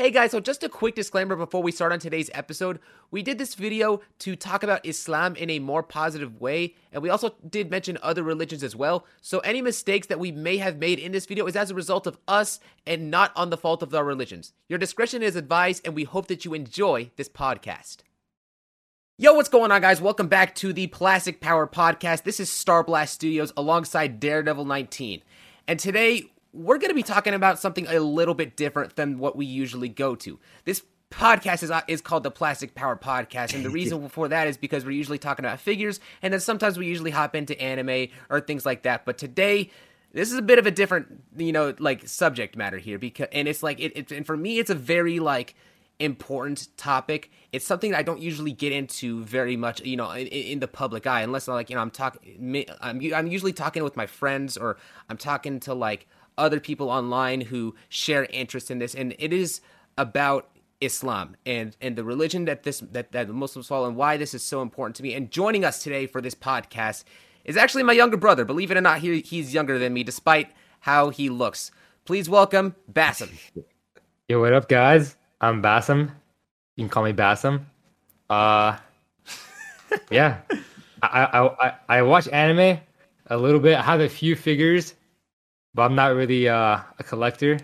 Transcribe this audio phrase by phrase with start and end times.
[0.00, 2.78] Hey guys, so just a quick disclaimer before we start on today's episode.
[3.10, 7.10] We did this video to talk about Islam in a more positive way, and we
[7.10, 9.04] also did mention other religions as well.
[9.20, 12.06] So any mistakes that we may have made in this video is as a result
[12.06, 14.54] of us and not on the fault of our religions.
[14.70, 17.98] Your discretion is advised, and we hope that you enjoy this podcast.
[19.18, 20.00] Yo, what's going on, guys?
[20.00, 22.22] Welcome back to the Plastic Power Podcast.
[22.22, 25.22] This is Starblast Studios alongside Daredevil 19.
[25.68, 29.36] And today we're going to be talking about something a little bit different than what
[29.36, 30.38] we usually go to.
[30.64, 34.48] This podcast is, uh, is called the Plastic Power Podcast, and the reason for that
[34.48, 38.08] is because we're usually talking about figures, and then sometimes we usually hop into anime
[38.28, 39.04] or things like that.
[39.04, 39.70] But today,
[40.12, 43.46] this is a bit of a different, you know, like subject matter here because, and
[43.46, 45.54] it's like it, it and for me, it's a very like
[46.00, 47.30] important topic.
[47.52, 51.06] It's something I don't usually get into very much, you know, in, in the public
[51.06, 54.78] eye, unless like you know I'm talking, I'm I'm usually talking with my friends or
[55.08, 56.08] I'm talking to like
[56.38, 59.60] other people online who share interest in this, and it is
[59.98, 60.48] about
[60.80, 64.32] Islam and and the religion that this that, that the Muslims follow and why this
[64.34, 65.14] is so important to me.
[65.14, 67.04] And joining us today for this podcast
[67.44, 68.44] is actually my younger brother.
[68.44, 71.70] Believe it or not, he, he's younger than me, despite how he looks.
[72.04, 73.28] Please welcome Basem.
[74.28, 75.16] Yo, what up, guys?
[75.40, 76.10] I'm Basem.
[76.76, 77.60] You can call me Basem.
[78.30, 78.76] Uh,
[80.10, 80.38] yeah,
[81.02, 82.78] I, I I I watch anime
[83.26, 83.76] a little bit.
[83.76, 84.94] I have a few figures
[85.74, 87.58] but I'm not really uh, a collector.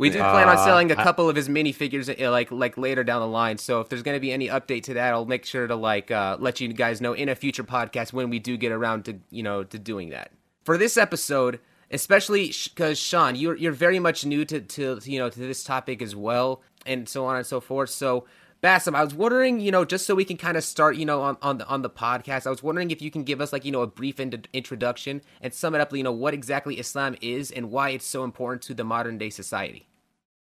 [0.00, 3.04] We do plan on uh, selling a couple of his minifigures uh, like like later
[3.04, 3.58] down the line.
[3.58, 6.10] So if there's going to be any update to that, I'll make sure to like
[6.10, 9.18] uh, let you guys know in a future podcast when we do get around to
[9.30, 10.32] you know to doing that.
[10.64, 15.18] For this episode, especially because Sean, you're you're very much new to, to to you
[15.18, 17.90] know to this topic as well, and so on and so forth.
[17.90, 18.24] So
[18.62, 21.22] Basem, I was wondering, you know, just so we can kind of start, you know,
[21.22, 23.64] on on the, on the podcast, I was wondering if you can give us like,
[23.64, 27.16] you know, a brief in- introduction and sum it up, you know, what exactly Islam
[27.22, 29.86] is and why it's so important to the modern day society.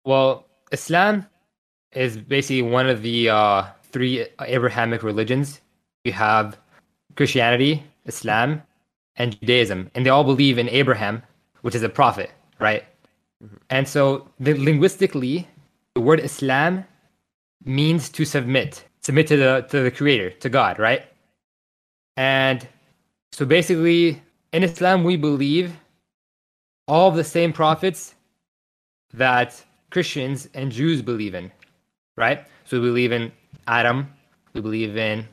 [0.05, 1.27] Well, Islam
[1.93, 5.61] is basically one of the uh, three Abrahamic religions.
[6.03, 6.57] You have
[7.15, 8.63] Christianity, Islam,
[9.15, 11.23] and Judaism, and they all believe in Abraham,
[11.61, 12.83] which is a prophet, right?
[13.41, 13.55] Mm-hmm.
[13.69, 15.47] And so, the, linguistically,
[15.95, 16.83] the word Islam
[17.65, 21.05] means to submit, submit to the to the creator, to God, right?
[22.17, 22.67] And
[23.31, 25.73] so basically in Islam we believe
[26.87, 28.15] all the same prophets
[29.13, 31.51] that Christians and Jews believe in,
[32.17, 32.45] right?
[32.65, 33.31] So we believe in
[33.67, 34.11] Adam,
[34.53, 35.27] we believe in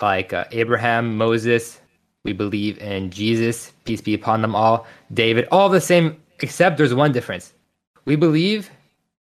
[0.00, 1.80] like uh, Abraham, Moses,
[2.24, 6.94] we believe in Jesus, peace be upon them all, David, all the same, except there's
[6.94, 7.54] one difference.
[8.04, 8.70] We believe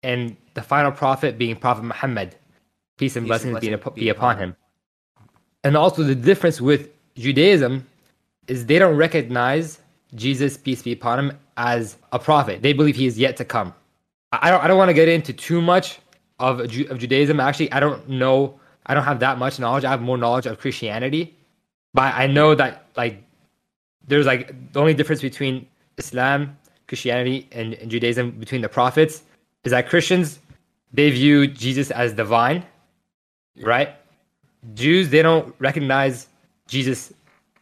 [0.03, 2.35] in the final prophet being Prophet Muhammad,
[2.97, 4.55] peace and peace blessings and blessing be, be upon him.
[5.63, 7.87] And also the difference with Judaism
[8.47, 9.79] is they don't recognize
[10.15, 12.61] Jesus, peace be upon him, as a prophet.
[12.61, 13.73] They believe he is yet to come.
[14.31, 15.99] I don't I don't want to get into too much
[16.39, 16.67] of, of
[16.99, 17.39] Judaism.
[17.39, 18.59] Actually, I don't know.
[18.85, 19.85] I don't have that much knowledge.
[19.85, 21.35] I have more knowledge of Christianity,
[21.93, 23.23] but I know that like
[24.07, 29.23] there's like the only difference between Islam, Christianity, and, and Judaism between the prophets
[29.63, 30.39] is that Christians
[30.91, 32.63] they view Jesus as divine,
[33.61, 33.95] right?
[34.73, 36.27] Jews they don't recognize
[36.67, 37.13] Jesus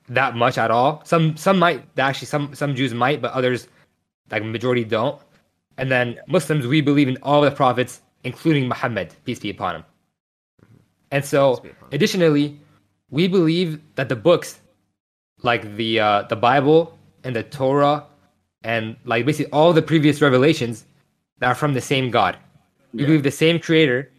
[0.10, 1.02] that much at all.
[1.06, 3.68] Some some might actually some some Jews might, but others
[4.30, 5.22] like majority don't.
[5.78, 9.86] And then Muslims we believe in all the prophets, including Muhammad, peace be upon him.
[11.12, 12.60] And so, additionally,
[13.10, 14.60] we believe that the books,
[15.44, 18.06] like the uh, the Bible and the Torah,
[18.64, 20.86] and like basically all the previous revelations,
[21.42, 22.38] that are from the same God.
[22.94, 23.08] We yeah.
[23.08, 24.12] believe the same creator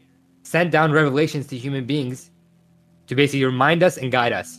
[0.43, 2.31] sent down revelations to human beings
[3.07, 4.59] to basically remind us and guide us.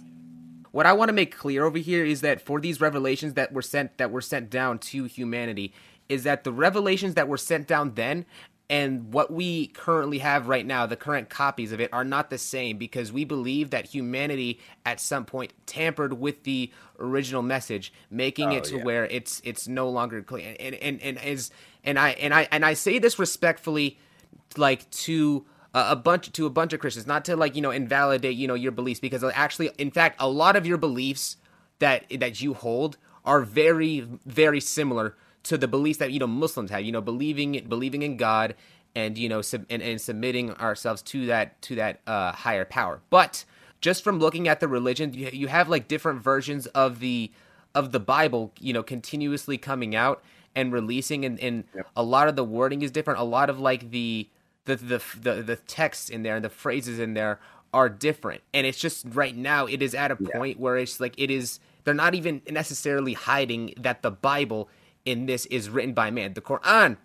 [0.72, 3.62] What I want to make clear over here is that for these revelations that were
[3.62, 5.74] sent that were sent down to humanity
[6.10, 8.26] is that the revelations that were sent down then
[8.70, 12.38] and what we currently have right now, the current copies of it, are not the
[12.38, 18.50] same because we believe that humanity at some point tampered with the original message, making
[18.50, 18.84] oh, it to yeah.
[18.84, 20.56] where it's it's no longer clean.
[20.60, 21.52] And and and is
[21.84, 23.98] and I and I and I say this respectfully,
[24.58, 28.36] like to a bunch to a bunch of Christians, not to like you know invalidate
[28.36, 31.38] you know your beliefs because actually, in fact, a lot of your beliefs
[31.80, 36.72] that that you hold are very very similar to the beliefs that you know Muslims
[36.72, 36.82] have.
[36.82, 38.56] You know, believing believing in God
[38.96, 43.02] and you know sub- and, and submitting ourselves to that to that uh, higher power.
[43.10, 43.46] But
[43.82, 47.32] just from looking at the religion, you, you have like different versions of the
[47.76, 48.54] of the Bible.
[48.60, 50.24] You know, continuously coming out
[50.56, 51.88] and releasing, and, and yep.
[51.96, 53.20] a lot of the wording is different.
[53.20, 54.30] A lot of like the
[54.66, 57.40] the the the, the texts in there and the phrases in there
[57.74, 60.30] are different and it's just right now it is at a yeah.
[60.38, 64.70] point where it's like it is they're not even necessarily hiding that the bible
[65.06, 66.34] in this is written by man.
[66.34, 66.98] The Quran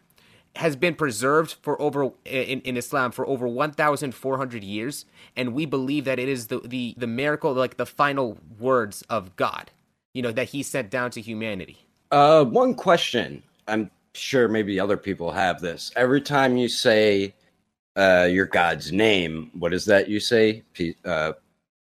[0.56, 5.05] has been preserved for over in, in Islam for over 1,400 years,
[5.37, 9.37] and we believe that it is the, the the miracle, like the final words of
[9.37, 9.71] God,
[10.15, 11.87] you know, that He sent down to humanity.
[12.10, 13.43] Uh, one question.
[13.66, 15.93] I'm sure maybe other people have this.
[15.96, 17.34] Every time you say
[17.96, 20.62] uh, your God's name, what is that you say?
[20.75, 21.32] Pe- Uh.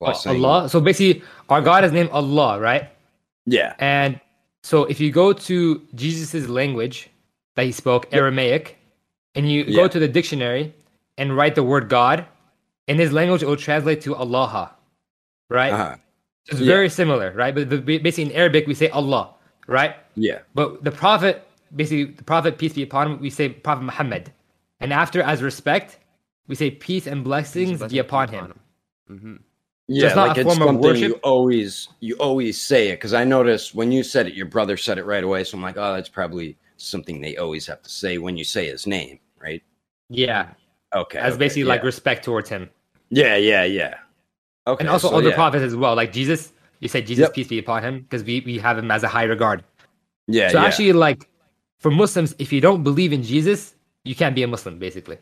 [0.01, 0.69] Allah.
[0.69, 2.89] So basically, our God is named Allah, right?
[3.45, 3.73] Yeah.
[3.79, 4.19] And
[4.61, 7.09] so if you go to Jesus' language
[7.55, 8.77] that he spoke, Aramaic,
[9.33, 9.75] and you Yeah.
[9.75, 10.73] go to the dictionary
[11.17, 12.25] and write the word God,
[12.87, 14.75] in his language it will translate to Allah,
[15.49, 15.73] right?
[15.73, 15.95] Uh-huh.
[16.49, 16.67] It's yeah.
[16.67, 17.55] very similar, right?
[17.55, 19.33] But basically in Arabic we say Allah,
[19.65, 19.95] right?
[20.15, 20.39] Yeah.
[20.55, 24.33] But the Prophet, basically the Prophet, peace be upon him, we say Prophet Muhammad.
[24.79, 25.99] And after, as respect,
[26.47, 28.53] we say peace and blessings be upon him.
[29.07, 29.35] hmm
[29.87, 32.95] Yeah, it's not like a it's form of something you always you always say it
[32.97, 35.43] because I noticed when you said it, your brother said it right away.
[35.45, 38.67] So I'm like, oh, that's probably something they always have to say when you say
[38.67, 39.63] his name, right?
[40.09, 40.49] Yeah,
[40.95, 41.69] Okay, as okay, basically yeah.
[41.69, 42.69] like respect towards him.
[43.09, 43.95] yeah, yeah, yeah.
[44.67, 45.35] Okay, and also so other yeah.
[45.35, 45.95] prophets as well.
[45.95, 47.33] Like Jesus, you say Jesus, Yep.
[47.33, 49.63] peace be upon him, because we, we have him as a high regard.
[50.27, 50.65] Yeah, so yeah.
[50.65, 51.29] actually, like
[51.79, 54.79] for Muslims, if you don't believe in Jesus, you can't be a Muslim.
[54.79, 55.17] Basically,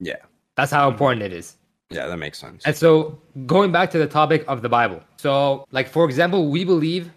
[0.00, 0.16] yeah,
[0.56, 1.56] that's how important it is.
[1.90, 2.64] yeah, that makes sense.
[2.64, 5.00] And so, going back to the topic of the Bible.
[5.16, 7.10] So, like for example, we believe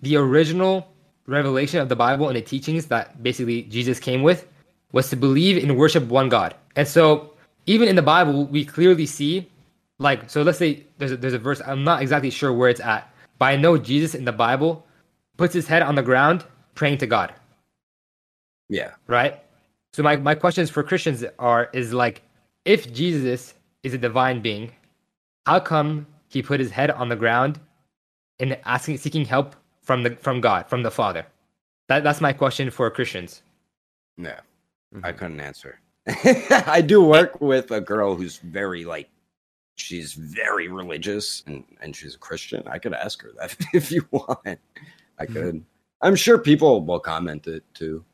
[0.00, 0.88] the original
[1.26, 4.46] revelation of the Bible and the teachings that basically Jesus came with
[4.92, 6.54] was to believe and worship one God.
[6.76, 7.34] And so,
[7.66, 9.48] even in the Bible, we clearly see,
[9.98, 11.60] like, so let's say there's a, there's a verse.
[11.64, 14.86] I'm not exactly sure where it's at, but I know Jesus in the Bible
[15.36, 17.34] puts his head on the ground praying to God
[18.68, 19.40] Yeah, right?
[19.92, 22.22] So my, my questions for Christians are is like
[22.64, 24.72] if Jesus is a divine being,
[25.46, 27.60] how come he put his head on the ground
[28.40, 31.26] and asking seeking help from the from God, from the Father?
[31.88, 33.42] That that's my question for Christians.
[34.18, 34.40] yeah.
[34.94, 35.06] Mm-hmm.
[35.06, 35.80] I couldn't answer.
[36.66, 39.10] I do work with a girl who's very like
[39.76, 42.62] she's very religious and and she's a Christian.
[42.66, 44.60] I could ask her that if you want.
[45.18, 45.32] I Mm-hmm.
[45.34, 45.64] could.
[46.02, 48.04] I'm sure people will comment it too.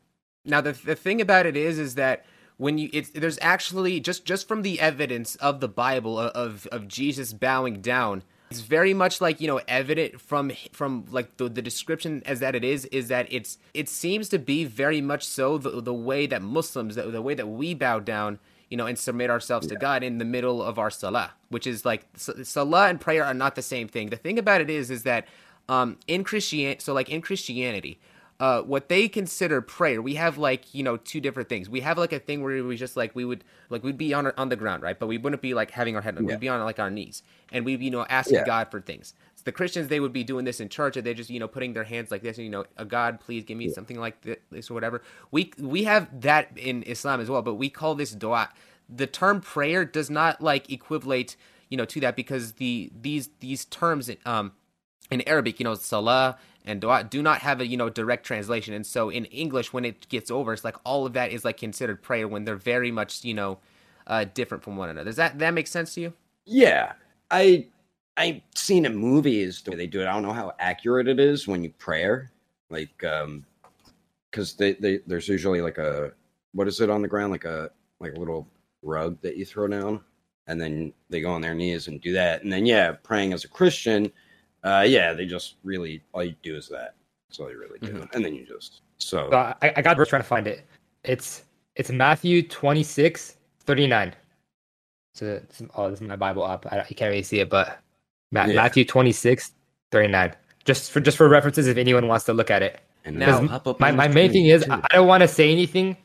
[0.45, 2.25] Now the the thing about it is is that
[2.57, 6.67] when you it's there's actually just just from the evidence of the Bible of of,
[6.67, 11.49] of Jesus bowing down it's very much like you know evident from from like the,
[11.49, 15.25] the description as that it is is that it's it seems to be very much
[15.25, 18.39] so the, the way that Muslims the, the way that we bow down
[18.69, 21.85] you know and submit ourselves to God in the middle of our salah which is
[21.85, 25.03] like salah and prayer are not the same thing the thing about it is is
[25.03, 25.27] that
[25.69, 27.99] um in Christian so like in Christianity
[28.39, 30.01] uh, what they consider prayer.
[30.01, 31.69] We have like you know two different things.
[31.69, 34.27] We have like a thing where we just like we would like we'd be on
[34.27, 34.97] our, on the ground, right?
[34.97, 36.15] But we wouldn't be like having our head.
[36.15, 36.21] Yeah.
[36.25, 37.21] We'd be on like our knees,
[37.51, 38.45] and we'd be you know asking Yeah.
[38.45, 39.13] God for things.
[39.35, 41.49] So the Christians they would be doing this in church, and they just you know
[41.49, 44.21] putting their hands like this, and, you know, a God, please give me something like
[44.51, 45.01] this or whatever.
[45.31, 48.49] We we have that in Islam as well, but we call this dua.
[48.87, 51.35] The term prayer does not like equivalate
[51.69, 54.53] you know to that because the these these terms um
[55.09, 58.73] in Arabic, you know, salah and dua do not have a you know direct translation,
[58.73, 61.57] and so in English, when it gets over, it's like all of that is like
[61.57, 63.59] considered prayer when they're very much you know
[64.07, 65.05] uh, different from one another.
[65.05, 66.13] Does that that make sense to you?
[66.45, 66.93] Yeah,
[67.31, 67.67] I
[68.17, 70.07] I've seen in movies the way they do it.
[70.07, 72.31] I don't know how accurate it is when you prayer,
[72.69, 73.45] like um,
[74.29, 76.11] because they, they there's usually like a
[76.53, 78.47] what is it on the ground like a like a little
[78.81, 80.01] rug that you throw down,
[80.47, 83.45] and then they go on their knees and do that, and then yeah, praying as
[83.45, 84.11] a Christian,
[84.63, 86.95] uh, yeah, they just really all you do is that.
[87.29, 90.09] That's all you really do, and then you just so So I, I got verse
[90.09, 90.65] trying to find it.
[91.03, 91.43] It's
[91.75, 93.35] it's Matthew 26,
[93.65, 94.13] 39.
[95.13, 95.41] So
[95.75, 96.65] oh, this is my Bible up.
[96.71, 97.79] I, you can't really see it, but
[98.31, 98.47] Yeah.
[98.47, 99.51] Matthew 26,
[99.91, 100.33] 39.
[100.65, 102.79] Just for just for references, if anyone wants to look at it.
[103.05, 103.41] and Now,
[103.79, 104.67] My, my main thing is.
[104.69, 105.95] I, don't want to say anything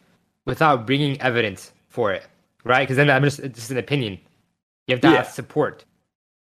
[0.47, 2.27] without bringing evidence for it,
[2.65, 2.83] right?
[2.83, 4.19] Because then I'm just it's just an opinion.
[4.87, 5.17] You have to Yeah.
[5.17, 5.85] have support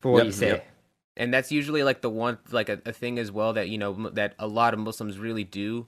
[0.01, 0.47] for what Yep, you say.
[0.47, 0.67] yep.
[1.17, 4.09] And that's usually like the one like a, a thing as well that you know
[4.11, 5.87] that a lot of muslims really do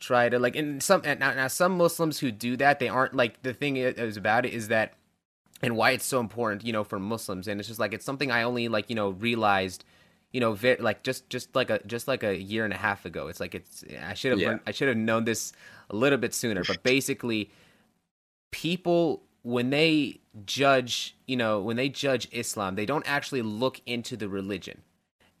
[0.00, 3.14] try to like and some and now, now some muslims who do that they aren't
[3.14, 4.94] like the thing is about it is that
[5.62, 8.30] and why it's so important you know for muslims and it's just like it's something
[8.30, 9.84] i only like you know realized
[10.32, 13.04] you know very like just just like a just like a year and a half
[13.04, 14.48] ago it's like it's i should have Yeah.
[14.50, 15.52] learned, i should have known this
[15.90, 17.50] a little bit sooner but basically
[18.52, 24.16] people when they judge you know when they judge islam they don't actually look into
[24.16, 24.82] the religion.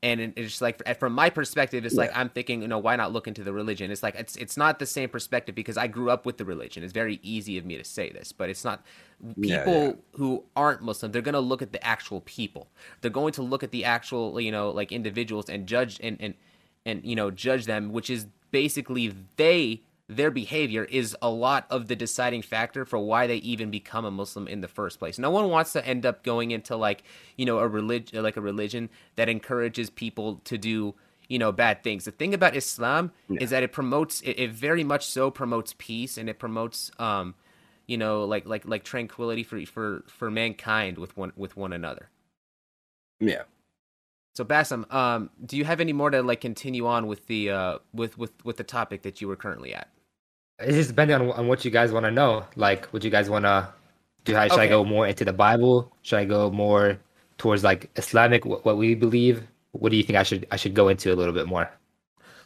[0.02, 3.12] And it's just like from my perspective it's like i'm thinking you know why not
[3.12, 3.90] look into the religion?
[3.90, 6.82] It's like it's it's not the same perspective because i grew up with the religion.
[6.84, 8.84] It's very easy of me to say this but it's not
[9.36, 9.92] Yeah, people yeah.
[10.18, 12.68] who aren't muslim they're going to look at the actual people.
[13.00, 16.34] They're going to look at the actual you know like individuals and judge and and
[16.86, 21.86] and you know judge them which is basically they their behavior is a lot of
[21.88, 25.18] the deciding factor for why they even become a Muslim in the first place.
[25.18, 27.04] No one wants to end up going into like,
[27.36, 30.94] you know, a religion like a religion that encourages people to do,
[31.28, 32.06] you know, bad things.
[32.06, 33.40] The thing about Islam Yeah.
[33.42, 37.34] is that it promotes it, it very much so promotes peace and it promotes um
[37.86, 42.10] you know, like like like tranquility for for for mankind with one with one another.
[43.20, 43.42] Yeah.
[44.36, 47.78] So Basem, um, do you have any more to like continue on with the uh
[47.92, 49.88] with with with the topic that you were currently at?
[50.60, 52.44] It's just depending on, on what you guys want to know.
[52.56, 53.68] Like, what you guys want to
[54.24, 54.34] do?
[54.34, 55.92] How, should I go more into the Bible?
[56.02, 56.98] Should I go more
[57.38, 59.42] towards like Islamic, what, what we believe?
[59.72, 61.70] What do you think I should I should go into a little bit more?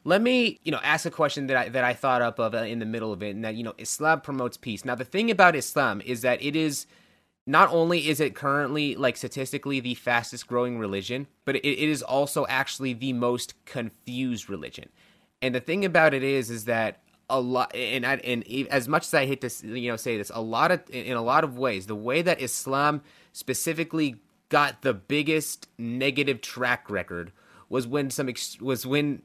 [0.04, 2.59] Let me, you know, ask a question that I that I thought up of uh,
[2.59, 4.85] in the middle of it, and that you know, Islam promotes peace.
[4.85, 6.87] Now, the thing about Islam is that it is
[7.47, 12.02] not only is it currently like statistically the fastest growing religion, but it, it is
[12.02, 14.88] also actually the most confused religion.
[15.40, 17.00] And the thing about it is, is that
[17.32, 20.16] a lot, and I, and e- as much as I hate to you know say
[20.16, 24.16] this, a lot of in in a lot of ways, the way that Islam specifically
[24.50, 27.32] got the biggest negative track record
[27.68, 29.22] was when some ex- was when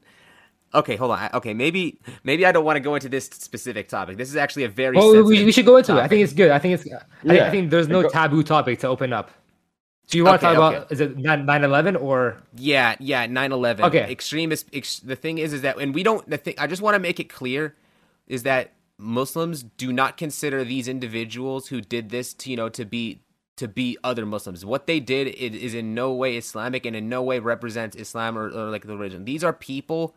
[0.73, 1.29] Okay, hold on.
[1.33, 4.17] Okay, maybe maybe I don't want to go into this specific topic.
[4.17, 6.01] This is actually a very Well, we, sensitive we should go into it.
[6.01, 6.51] I think it's good.
[6.51, 6.83] I think it's.
[6.93, 9.31] I, think, I think there's no taboo topic to open up.
[10.09, 10.77] Do you want to talk okay.
[10.77, 13.81] about is it 9/11 or Yeah, yeah, 9/11.
[13.81, 14.09] Okay.
[14.11, 16.95] Extremist ex- the thing is is that and we don't the thing I just want
[16.95, 17.75] to make it clear
[18.27, 22.85] is that Muslims do not consider these individuals who did this to you know to
[22.85, 23.21] be
[23.57, 24.63] to be other Muslims.
[24.63, 28.49] What they did is, in no way Islamic and in no way represents Islam or,
[28.49, 29.25] or like the religion.
[29.25, 30.15] These are people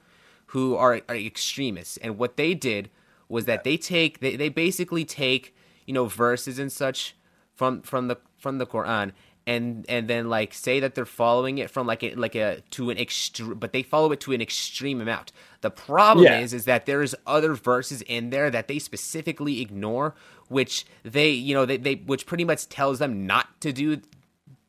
[0.48, 2.90] who are, are extremists and what they did
[3.28, 5.54] was that they take they, they basically take
[5.86, 7.16] you know verses and such
[7.54, 9.12] from from the from the Quran
[9.46, 12.90] and and then like say that they're following it from like a like a to
[12.90, 15.32] an extreme but they follow it to an extreme amount
[15.62, 16.40] the problem Yeah.
[16.40, 20.14] is is that there's other verses in there that they specifically ignore
[20.48, 24.00] which they you know they, they which pretty much tells them not to do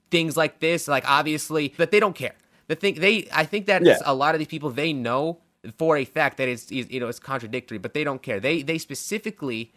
[0.10, 2.34] things like this like obviously but they don't care
[2.68, 3.98] the thing they i think that Yeah.
[4.06, 5.40] a lot of these people they know
[5.78, 8.78] for a fact that it's you know it's contradictory but they don't care they they
[8.78, 9.74] specifically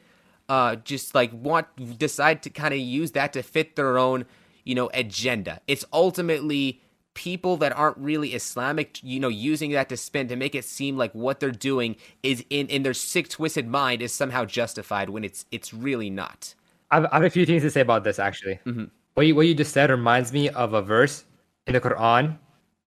[0.49, 1.67] uh just like want
[1.99, 4.25] decide to kind of use that to fit their own
[4.65, 6.81] you know agenda it's ultimately
[7.15, 10.97] people that aren't really islamic you know using that to spin to make it seem
[10.97, 15.23] like what they're doing is in in their sick twisted mind is somehow justified when
[15.25, 16.55] it's it's really not
[16.91, 18.61] I have, I have a few things to say about this actually.
[18.67, 18.91] Mhm.
[19.15, 21.25] What you what you just said reminds me of a verse
[21.67, 22.37] in the Quran.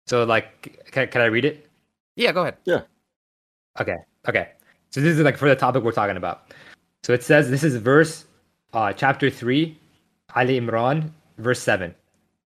[0.06, 1.68] So like, can, can I read it?
[2.16, 2.82] yeah go ahead Yeah.
[3.82, 3.98] Okay.
[4.28, 4.50] Okay.
[4.92, 6.54] So this is like for the topic we're talking about.
[7.04, 8.26] So it says this is verse
[8.74, 9.78] uh chapter 3
[10.36, 11.96] Ali Imran verse 7.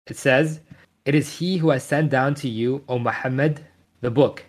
[0.07, 0.61] It says,
[1.05, 3.65] "It is he who has sent down to you, O Muhammad,
[4.01, 4.45] the book.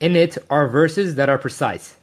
[0.00, 1.96] In it are verses that are precise.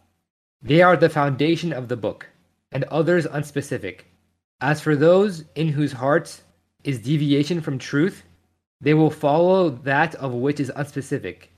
[0.62, 2.30] They are the foundation of the book,
[2.72, 4.02] and others unspecific.
[4.62, 6.44] As for those in whose hearts
[6.84, 8.24] is deviation from truth,
[8.80, 11.50] they will follow that of which is unspecific,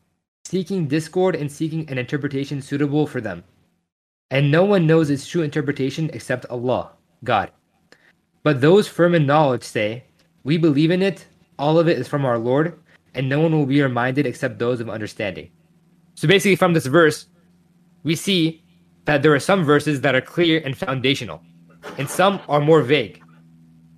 [0.44, 3.44] seeking discord and seeking an interpretation suitable for them.
[4.30, 6.92] And no one knows its true interpretation except Allah,
[7.24, 7.52] God.
[8.46, 10.04] But those firm in knowledge say,
[10.44, 11.26] We believe in it,
[11.58, 12.80] all of it is from our Lord,
[13.16, 15.50] and no one will be reminded except those of understanding.
[16.14, 17.26] So basically, from this verse,
[18.04, 18.64] we see
[19.06, 21.42] that there are some verses that are clear and foundational,
[21.98, 23.20] and some are more vague.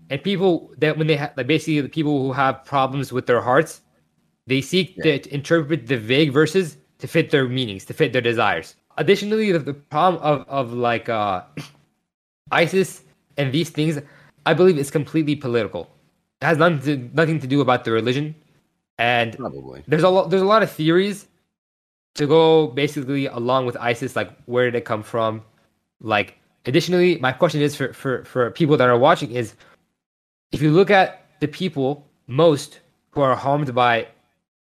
[0.10, 3.42] And people that when they have, like basically the people who have problems with their
[3.42, 3.82] hearts,
[4.46, 8.75] they seek to interpret the vague verses to fit their meanings, to fit their desires.
[8.98, 11.42] Additionally, the, the problem of, of like uh,
[12.51, 13.04] ISIS
[13.36, 14.00] and these things,
[14.50, 15.84] I believe it's completely political.
[16.42, 18.36] It has nothing to, nothing to do about the religion.
[18.98, 19.84] And Probably.
[19.88, 21.27] there's a lot there's a lot of theories
[22.16, 25.44] to go basically along with ISIS, like where did it come from?
[26.01, 26.30] Like
[26.66, 29.54] additionally, my question is for, for, for people that are watching is
[30.51, 31.10] if you look at
[31.42, 31.89] the people
[32.27, 32.80] most
[33.12, 34.08] who are harmed by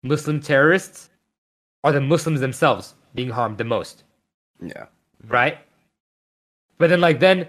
[0.04, 1.10] Muslim terrorists
[1.84, 4.04] are the Muslims themselves being harmed the most
[4.60, 4.86] Yeah.
[5.28, 5.58] right?
[6.80, 7.48] But then, like, then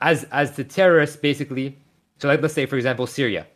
[0.00, 1.76] as as the terrorists basically,
[2.18, 3.46] so like let's say for example Syria,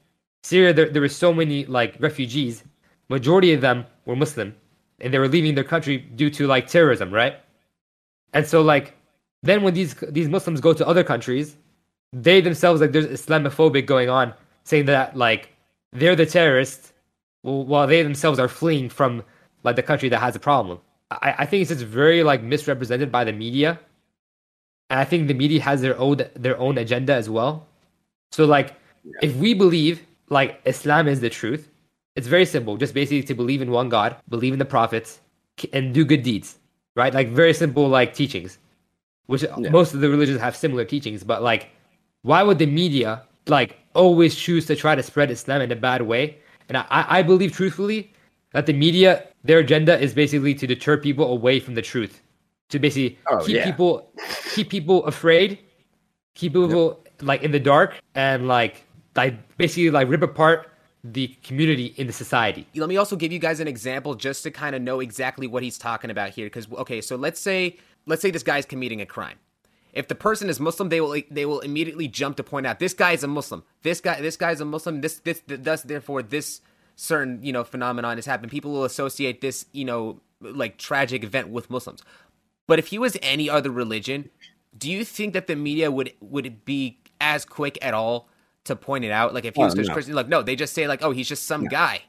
[0.42, 2.64] Syria there there were so many like refugees,
[3.08, 4.54] majority of them were Muslim,
[5.00, 7.36] and they were leaving their country due to like terrorism, right?
[8.32, 8.94] And so like
[9.42, 11.56] then when these these Muslims go to other countries,
[12.12, 14.32] they themselves like there's Islamophobic going on,
[14.64, 15.50] saying that like
[15.92, 16.92] they're the terrorists,
[17.42, 19.22] while they themselves are fleeing from
[19.62, 20.78] like the country that has a problem.
[21.10, 23.78] I, I think it's just very like misrepresented by the media,
[24.90, 27.66] and I think the media has their own their own agenda as well.
[28.32, 28.74] So like,
[29.22, 31.70] if we believe like Islam is the truth,
[32.16, 32.76] it's very simple.
[32.76, 35.20] Just basically to believe in one God, believe in the prophets,
[35.72, 36.58] and do good deeds,
[36.96, 37.14] right?
[37.14, 38.58] Like very simple like teachings.
[39.26, 39.70] which Yeah.
[39.70, 41.24] most of the religions have similar teachings.
[41.24, 41.70] But like,
[42.22, 46.02] why would the media like always choose to try to spread Islam in a bad
[46.02, 46.38] way?
[46.68, 48.12] And I, I believe truthfully
[48.52, 52.20] that the media, their agenda is basically to deter people away from the truth,
[52.70, 53.64] to basically Oh, keep yeah.
[53.64, 54.10] people
[54.54, 55.58] keep people afraid,
[56.34, 58.84] keep people like in the dark, and like
[59.16, 60.70] like basically like rip apart
[61.04, 62.66] the community in the society.
[62.76, 65.62] let me also give you guys an example just to kind of know exactly what
[65.62, 69.06] he's talking about here because okay so let's say let's say this guy's committing a
[69.06, 69.36] crime.
[69.92, 72.94] If the person is muslim they will they will immediately jump to point out this
[72.94, 73.62] guy is a muslim.
[73.82, 75.02] This guy this guy's a muslim.
[75.02, 76.62] This this thus therefore this
[76.96, 78.50] certain you know phenomenon has happened.
[78.50, 82.02] People will associate this you know like tragic event with muslims
[82.66, 84.30] but if he was any other religion
[84.76, 88.28] do you think that the media would would be as quick at all
[88.64, 89.92] to point it out like if he Oh, was no.
[89.92, 92.02] christian like no they just say like oh he's just some guy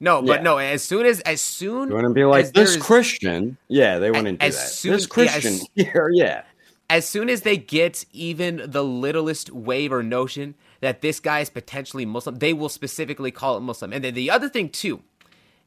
[0.00, 0.58] no, but no.
[0.58, 3.56] As soon as, as soon You want to be like this Christian?
[3.68, 4.68] Yeah, they wouldn't do as that.
[4.68, 6.42] soon- this yeah, Christian as- here, yeah.
[6.90, 11.48] as soon as they get even the littlest wave or notion that this guy is
[11.48, 13.92] potentially Muslim, they will specifically call it Muslim.
[13.92, 15.00] And then the other thing too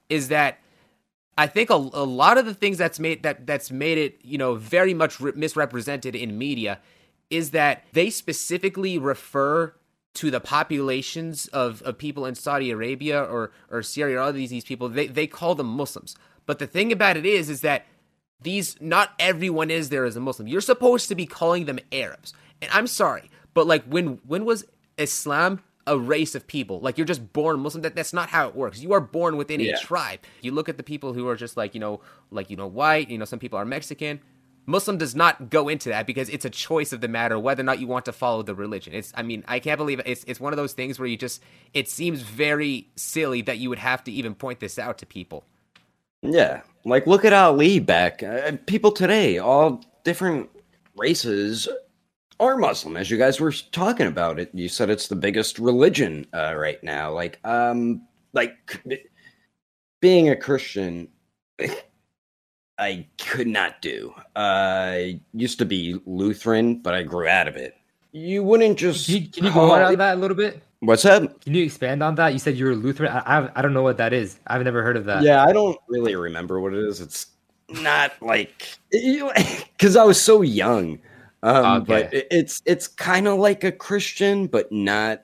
[0.10, 0.60] is that
[1.38, 4.38] I think a, a lot of the things that's made that that's made it you
[4.38, 6.80] know very much re- misrepresented in media
[7.30, 9.74] is that they specifically refer
[10.16, 14.50] to the populations of, of people in Saudi Arabia or or Syria or all these
[14.50, 16.16] these people they they call them Muslims.
[16.46, 17.86] But the thing about it is is that
[18.42, 20.48] these not everyone is there as a Muslim.
[20.48, 22.34] You're supposed to be calling them Arabs.
[22.62, 24.66] And I'm sorry, but like when when was
[24.98, 26.80] Islam a race of people?
[26.80, 27.82] Like you're just born Muslim.
[27.82, 28.80] That that's not how it works.
[28.80, 29.76] You are born within Yeah.
[29.76, 30.20] a tribe.
[30.42, 33.10] You look at the people who are just like, you know, like you know, white,
[33.10, 34.20] you know, some people are Mexican.
[34.70, 37.64] Muslim does not go into that because it's a choice of the matter whether or
[37.64, 38.94] not you want to follow the religion.
[38.94, 40.08] It's I mean, I can't believe it.
[40.08, 41.42] it's it's one of those things where you just
[41.74, 45.46] it seems very silly that you would have to even point this out to people.
[46.22, 48.24] Yeah, like look at Ali back.
[48.24, 50.50] Uh, people today, all different
[50.98, 51.70] races,
[52.40, 52.98] are Muslim.
[52.98, 56.84] As you guys were talking about it, you said it's the biggest religion uh, right
[56.84, 57.12] now.
[57.12, 58.02] Like, um,
[58.34, 58.82] like
[60.02, 61.08] being a Christian,
[62.78, 64.14] I could not do.
[64.36, 67.76] I used to be Lutheran, but I grew out of it.
[68.12, 69.06] You wouldn't just.
[69.08, 70.64] Can you, can you go on it- that a little bit?
[70.80, 71.42] What's that?
[71.42, 72.34] Can you expand on that?
[72.34, 73.12] You said you're a Lutheran.
[73.12, 74.38] I, I, I don't know what that is.
[74.46, 75.24] I've never heard of that.
[75.24, 77.02] Yeah, I don't really remember what it is.
[77.02, 77.26] It's
[77.70, 81.00] not like because I was so young.
[81.44, 85.24] Um, But it, it's it's kind of like a Christian, but not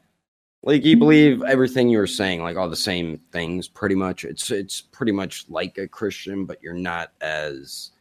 [0.63, 4.23] like you believe everything you were saying, like all the same things, pretty much.
[4.25, 7.91] It's it's pretty much like a Christian, but you're not as.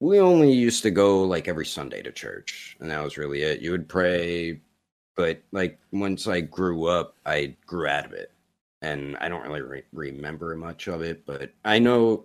[0.00, 3.60] We only used to go like every Sunday to church, and that was really it.
[3.60, 4.60] You would pray,
[5.16, 8.32] but like once I grew up, I grew out of it
[8.82, 12.24] and I don't really re- remember much of it, but I know.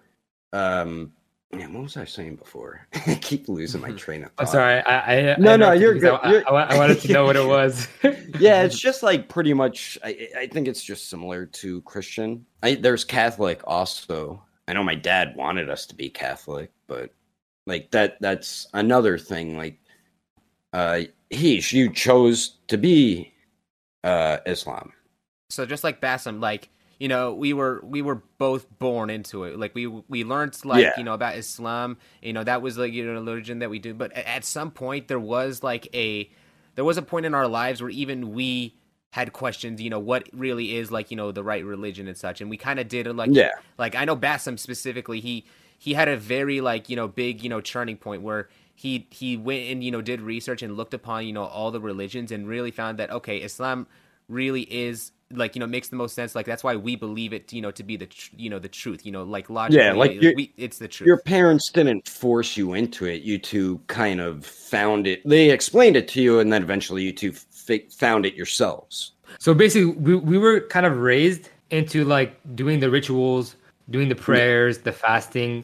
[0.53, 1.12] Um,
[1.55, 2.87] man, what was I saying before?
[3.07, 4.47] I keep losing my train of thought.
[4.47, 4.79] I'm sorry.
[4.81, 6.19] I, I No, I no, you're because good.
[6.23, 7.87] I, You're- I, I wanted to know what it was.
[8.39, 9.97] yeah, it's just like pretty much.
[10.03, 12.45] I, I think it's just similar to Christian.
[12.63, 14.43] I, there's Catholic also.
[14.67, 17.11] I know my dad wanted us to be Catholic, but
[17.65, 19.57] like that that's another thing.
[19.57, 19.79] Like,
[20.73, 23.33] uh, he you chose to be
[24.03, 24.91] uh Islam.
[25.49, 29.60] So just like Basem, like you know, we were we were both born into it.
[29.60, 30.93] Like we we learned like Yeah.
[30.97, 31.97] you know about Islam.
[32.21, 33.93] You know that was like you know a religion that we do.
[33.93, 36.29] But at some point there was like a
[36.75, 38.75] there was a point in our lives where even we
[39.12, 39.81] had questions.
[39.81, 42.41] You know what really is like you know the right religion and such.
[42.41, 43.51] And we kind of did it like Yeah.
[43.77, 45.19] like I know Basem specifically.
[45.19, 45.45] He
[45.77, 49.36] he had a very like you know big you know turning point where he he
[49.38, 52.47] went and you know did research and looked upon you know all the religions and
[52.47, 53.88] really found that okay Islam
[54.27, 57.51] really is like you know makes the most sense like that's why we believe it
[57.53, 59.93] you know to be the tr- you know the truth you know like logically yeah,
[59.93, 63.21] like you- we, it's the truth Your parents didn't force you into it.
[63.23, 65.21] You two kind of found it.
[65.25, 69.11] They explained it to you, and then eventually you two f- found it yourselves.
[69.39, 73.55] So basically, we, we were kind of raised into like doing the rituals,
[73.89, 75.63] doing the prayers, the fasting.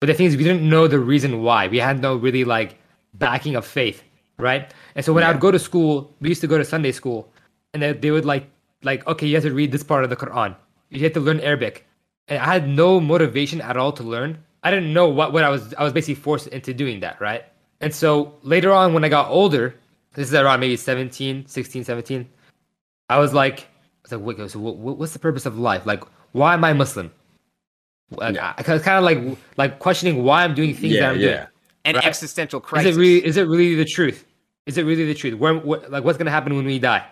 [0.00, 1.66] But the thing is, we didn't know the reason why.
[1.68, 2.78] We had no really like
[3.14, 4.02] backing of faith,
[4.38, 4.72] right?
[4.94, 7.32] And so when I would go to school, we used to go to Sunday school,
[7.74, 8.46] and they, they would like
[8.82, 10.56] like okay, you have to read this part of the Quran.
[10.90, 11.86] You have to learn Arabic,
[12.28, 14.38] and I had no motivation at all to learn.
[14.62, 15.74] I didn't know what what I was.
[15.74, 17.44] I was basically forced into doing that, right?
[17.80, 19.74] And so later on, when I got older,
[20.14, 22.28] this is around maybe 17, 16, 17,
[23.08, 23.66] I was like, I
[24.02, 25.86] was like, wait, so what, what's the purpose of life?
[25.86, 27.10] Like, why am I Muslim?
[28.10, 28.54] Like, Yeah.
[28.56, 31.46] I, kind of like like questioning why I'm doing things that I'm doing.
[31.84, 32.04] and right.
[32.04, 34.26] existential Is crisis it really is it really the truth?
[34.66, 35.38] Is it really the truth?
[35.38, 37.06] Where what, like what's gonna happen when we die?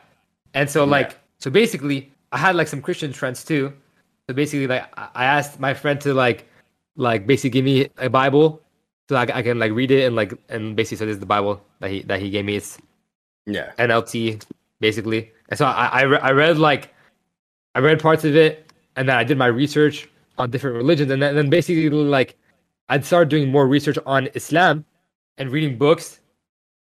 [0.54, 3.72] And so like so basically, I had like some Christian friends too.
[4.28, 6.46] So basically, like I asked my friend to like
[6.96, 8.60] like basically give me a Bible
[9.08, 11.26] so I, I can like read it and like and basically so this is the
[11.26, 12.56] Bible that he that he gave me.
[12.56, 12.78] It's
[13.46, 13.72] Yeah.
[13.78, 14.42] NLT
[14.80, 15.32] basically.
[15.48, 16.92] And so I I, re- I read like
[17.74, 21.22] I read parts of it and then I did my research on different religions and
[21.22, 22.36] then, then basically like
[22.90, 24.84] I'd started doing more research on Islam
[25.38, 26.20] and reading books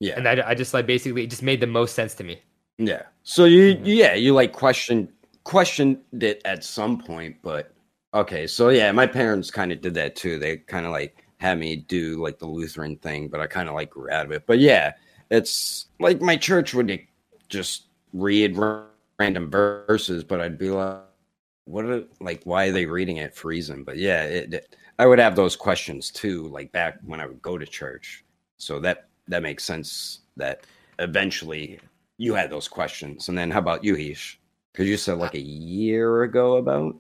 [0.01, 0.15] Yeah.
[0.17, 2.41] and I, I just like basically it just made the most sense to me.
[2.79, 3.03] Yeah.
[3.29, 5.09] So you yeah, you like questioned
[5.45, 7.75] questioned it at some point, but
[8.15, 8.47] okay.
[8.47, 10.39] So yeah, my parents kind of did that too.
[10.39, 13.75] They kind of like had me do like the Lutheran thing, but I kind of
[13.75, 14.45] like grew out of it.
[14.47, 14.95] But yeah,
[15.31, 16.99] it's like my church would
[17.51, 18.57] just read
[19.19, 21.03] random verses, but I'd be like,
[21.67, 23.85] what are like why are they reading it for reason?
[23.85, 27.41] But yeah, it, it- I would have those questions too, like back when I would
[27.41, 28.25] go to church.
[28.57, 30.65] So that that makes sense that
[30.99, 31.79] eventually
[32.19, 33.29] you had those questions.
[33.29, 34.37] And then how about you, Heesh?
[34.73, 36.97] Because you said like a year ago about.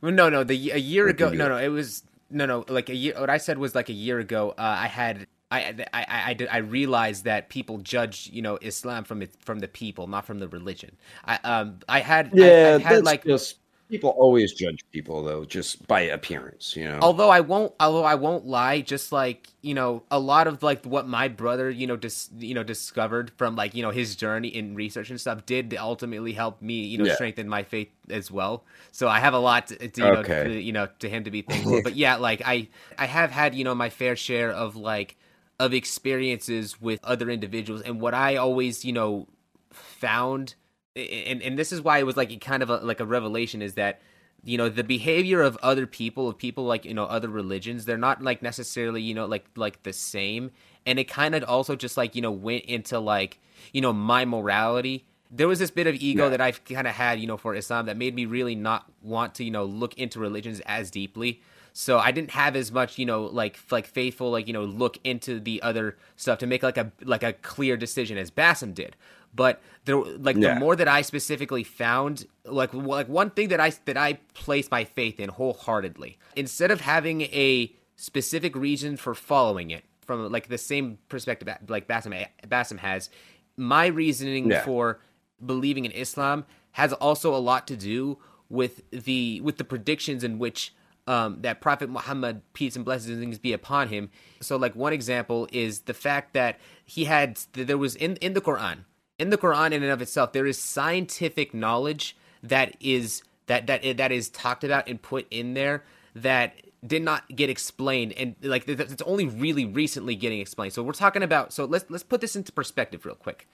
[0.00, 0.44] Well, no, no.
[0.44, 1.56] The a year ago, no, no.
[1.56, 2.64] It was no, no.
[2.68, 3.14] Like a year.
[3.18, 4.50] What I said was like a year ago.
[4.50, 5.26] Uh, I had.
[5.50, 9.60] I, I, I, I, I realized that people judge, you know, Islam from it from
[9.60, 10.96] the people, not from the religion.
[11.24, 13.56] I um I had I- Yeah, I, had that's like just
[13.88, 16.76] people always judge people though just by appearance.
[16.76, 17.00] You know.
[17.00, 20.84] although I won't although I won't lie, just like you know, a lot of like
[20.84, 24.48] what my brother you know dis, you know discovered from like you know his journey
[24.48, 27.14] in research and stuff did ultimately help me you know Yeah.
[27.14, 28.64] strengthen my faith as well.
[28.92, 31.30] So I have a lot to, to you know to, you know to him to
[31.30, 31.80] be thankful.
[31.80, 35.16] but yeah, like I I have had you know my fair share of like
[35.60, 39.28] of experiences with other individuals, and what I always you know
[39.70, 40.54] found
[40.98, 43.74] and and this is why it was like kind of a, like a revelation is
[43.74, 44.00] that
[44.44, 47.96] you know the behavior of other people of people like you know other religions they're
[47.96, 50.50] not like necessarily you know like like the same
[50.86, 53.38] and it kind of also just like you know went into like
[53.72, 56.30] you know my morality there was this bit of ego Yeah.
[56.30, 59.34] that I've kind of had, you know, for Islam that made me really not want
[59.34, 61.42] to, you know, look into religions as deeply.
[61.74, 64.96] So I didn't have as much, you know, like like faithful, like you know, look
[65.04, 68.96] into the other stuff to make like a like a clear decision as Basem did.
[69.38, 70.54] But there, like Yeah.
[70.54, 74.70] the more that I specifically found, like like one thing that I that I placed
[74.70, 80.48] my faith in wholeheartedly, instead of having a specific reason for following it from like
[80.48, 83.10] the same perspective like Basem Basem has,
[83.56, 84.64] my reasoning Yeah.
[84.64, 85.00] for
[85.44, 90.38] believing in Islam has also a lot to do with the with the predictions in
[90.38, 90.74] which
[91.06, 94.10] um, that Prophet Muhammad, peace and blessings be upon him.
[94.40, 98.42] So, like one example is the fact that he had there was in in the
[98.42, 98.78] Quran,
[99.18, 103.96] in the Quran in and of itself, there is scientific knowledge that is that that
[103.96, 106.54] that is talked about and put in there that
[106.86, 110.72] did not get explained and like it's only really recently getting explained.
[110.72, 113.48] So we're talking about so let's let's put this into perspective real quick.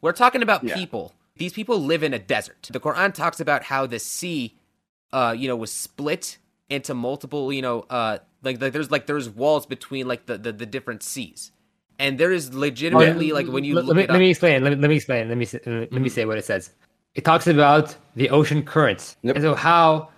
[0.00, 0.74] We're talking about Yeah.
[0.74, 1.14] people.
[1.36, 2.68] These people live in a desert.
[2.70, 4.56] The Quran talks about how the sea,
[5.12, 9.28] uh, you know, was split into multiple, you know, uh, like, like there's like there's
[9.30, 11.52] walls between like the the, the different seas,
[11.98, 14.62] and there is legitimately like when you let, look me, it let up, me explain.
[14.62, 15.28] Let me, let me explain.
[15.28, 16.06] Let me say, let me mm-hmm.
[16.08, 16.70] say what it says.
[17.14, 19.36] It talks about the ocean currents, Yep.
[19.36, 20.08] and so how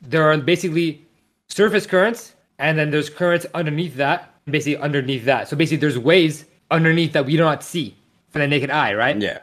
[0.00, 1.06] there are basically
[1.48, 5.48] surface currents, and then there's currents underneath that, basically underneath that.
[5.48, 7.96] So basically, there's waves underneath that we do not see
[8.30, 9.20] for the naked eye, right?
[9.20, 9.38] yeah.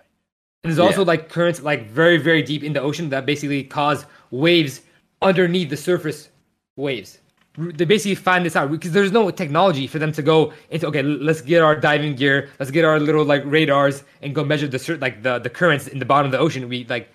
[0.63, 1.07] And there's also Yeah.
[1.07, 4.81] like currents like very very deep in the ocean that basically cause waves
[5.21, 6.29] underneath the surface
[6.75, 7.19] waves.
[7.57, 10.87] R- They basically find this out because there's no technology for them to go into.
[10.87, 14.67] Okay, let's get our diving gear, let's get our little like radars and go measure
[14.67, 16.69] the like the the currents in the bottom of the ocean.
[16.69, 17.09] We like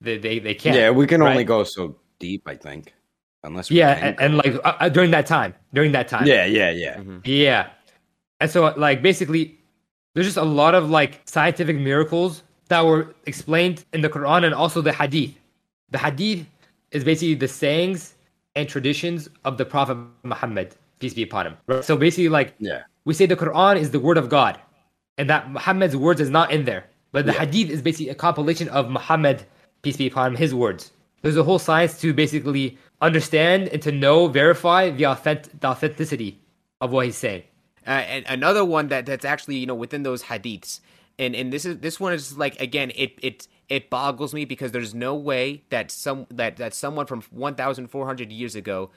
[0.00, 0.76] they they, they can't.
[0.76, 2.94] Yeah, we can only go so deep, I think,
[3.42, 6.26] unless we Yeah, and, and like uh, uh, during that time, during that time.
[6.26, 6.96] yeah, yeah, yeah.
[6.98, 7.20] Mhm.
[7.24, 7.68] Yeah.
[8.40, 9.58] And so like basically
[10.14, 14.54] there's just a lot of like scientific miracles that were explained in the Quran and
[14.54, 15.34] also the Hadith.
[15.90, 16.46] The Hadith
[16.92, 18.14] is basically the sayings
[18.54, 21.56] and traditions of the Prophet Muhammad, peace be upon him.
[21.66, 21.84] Right?
[21.84, 22.82] So basically like Yeah.
[23.04, 24.58] we say the Quran is the word of God
[25.18, 26.84] and that Muhammad's words is not in there.
[27.12, 27.40] But the Yeah.
[27.40, 29.44] Hadith is basically a compilation of Muhammad,
[29.82, 30.92] peace be upon him, his words.
[31.22, 36.38] There's a whole science to basically understand and to know, verify the, authentic, the authenticity
[36.80, 37.42] of what he's saying.
[37.86, 40.80] Uh, and another one that that's actually you know within those hadiths,
[41.18, 44.72] and and this is this one is like again it it it boggles me because
[44.72, 48.90] there's no way that some that that someone from 1,400 years ago,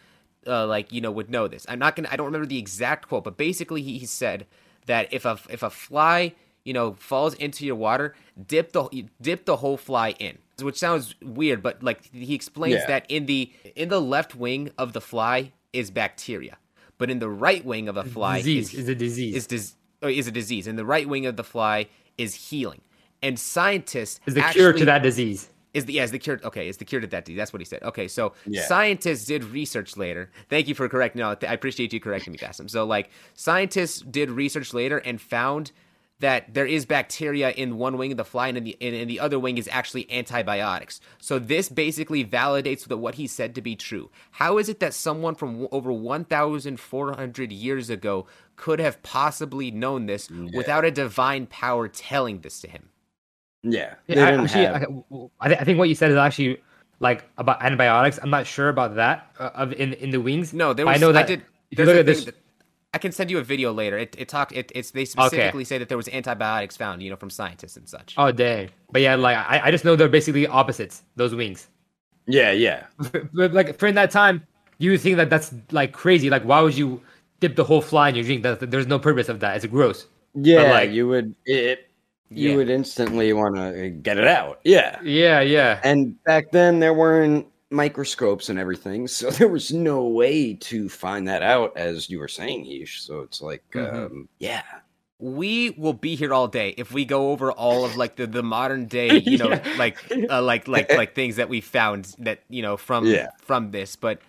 [0.47, 1.65] uh, like you know would know this.
[1.69, 4.45] I'm not gonna I don't remember the exact quote, but basically he, he said
[4.88, 8.15] that if a if a fly you know falls into your water,
[8.47, 10.38] dip the dip the whole fly in.
[10.62, 12.88] Which sounds weird, but like he explains Yeah.
[12.88, 16.58] that in the in the left wing of the fly is bacteria,
[16.99, 19.47] but in the right wing of a fly disease is is a disease.
[19.52, 22.82] is is a disease, and the right wing of the fly is healing.
[23.21, 25.49] And scientists is the actually, cure to that disease.
[25.73, 26.67] Is the yeah, is the cure okay?
[26.67, 27.38] Is the cure to that disease?
[27.38, 27.82] That's what he said.
[27.84, 28.65] Okay, so Yeah.
[28.65, 30.30] scientists did research later.
[30.49, 31.19] Thank you for correcting.
[31.21, 32.67] No, I appreciate you correcting me, Kasim.
[32.67, 35.71] So like scientists did research later and found
[36.19, 39.08] that there is bacteria in one wing of the fly and in the and in
[39.08, 41.02] the other wing is actually antibiotics.
[41.19, 44.12] So this basically validates that what he said to be true.
[44.32, 50.29] How is it that someone from over 1,400 years ago could have possibly known this
[50.53, 52.89] without a divine power telling this to him?
[53.63, 56.11] Yeah, they Yeah, I, didn't actually, have- I, I, thi- I think what you said
[56.11, 56.61] is actually
[56.99, 58.19] like about antibiotics.
[58.21, 60.53] I'm not sure about that uh, of in in the wings.
[60.53, 61.01] No, there but was.
[61.01, 61.41] I know that did.
[61.71, 62.35] if you look at this, that-
[62.95, 63.97] I can send you a video later.
[63.97, 67.15] It it talk it, it's they specifically say that there was antibiotics found, you know,
[67.15, 68.13] from scientists and such.
[68.17, 68.69] oh dang!
[68.91, 71.01] But yeah, like I, I just know they're basically opposites.
[71.15, 71.69] Those wings.
[72.27, 72.85] yeah, yeah,
[73.33, 74.45] But like for in that time,
[74.77, 76.29] you would think that that's like crazy.
[76.29, 77.01] Like why would you
[77.43, 78.43] dip the whole fly in your drink?
[78.43, 79.58] That there's no purpose of that.
[79.58, 80.08] It's gross.
[80.34, 80.71] yeah.
[80.71, 81.89] like- you would it.
[82.29, 82.56] You Yeah.
[82.56, 84.60] would instantly want to get it out.
[84.63, 85.79] Yeah, Yeah, yeah.
[85.84, 91.27] and back then there weren't microscopes and everything, so there was no way to find
[91.27, 93.01] that out, as you were saying, Yeesh.
[93.01, 93.93] So it's like, Mhm.
[93.93, 94.63] um, yeah,
[95.19, 98.41] we will be here all day if we go over all of like the, the
[98.43, 99.75] modern day you know Yeah.
[99.77, 99.97] like
[100.29, 103.27] uh, like like like things that we found that you know from Yeah.
[103.38, 104.19] from this but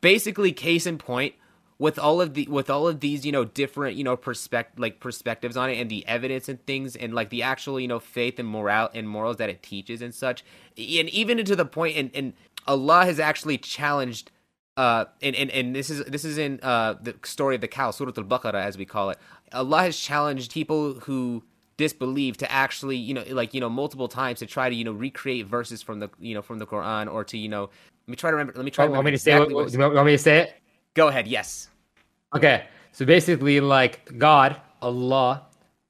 [0.00, 1.34] basically case in point
[1.82, 5.00] with all of the with all of these you know different you know perspect like
[5.00, 8.38] perspectives on it and the evidence and things and like the actual you know faith
[8.38, 10.44] and moral and morals that it teaches and such
[10.78, 12.34] and even to the point and and
[12.68, 14.30] Allah has actually challenged
[14.78, 17.90] uh and, and and this is this is in uh the story of the cow
[17.90, 19.18] surah al-baqarah as we call it
[19.52, 21.44] allah has challenged people who
[21.76, 24.92] disbelieve to actually you know like you know multiple times to try to you know
[24.92, 28.16] recreate verses from the you know from the quran or to you know let me
[28.16, 29.38] try to remember let me try Oh, to want me to say?
[29.38, 30.54] exactly What, what you want me to say it?
[30.94, 31.68] go ahead yes
[32.34, 35.42] Okay, so basically, like God, Allah,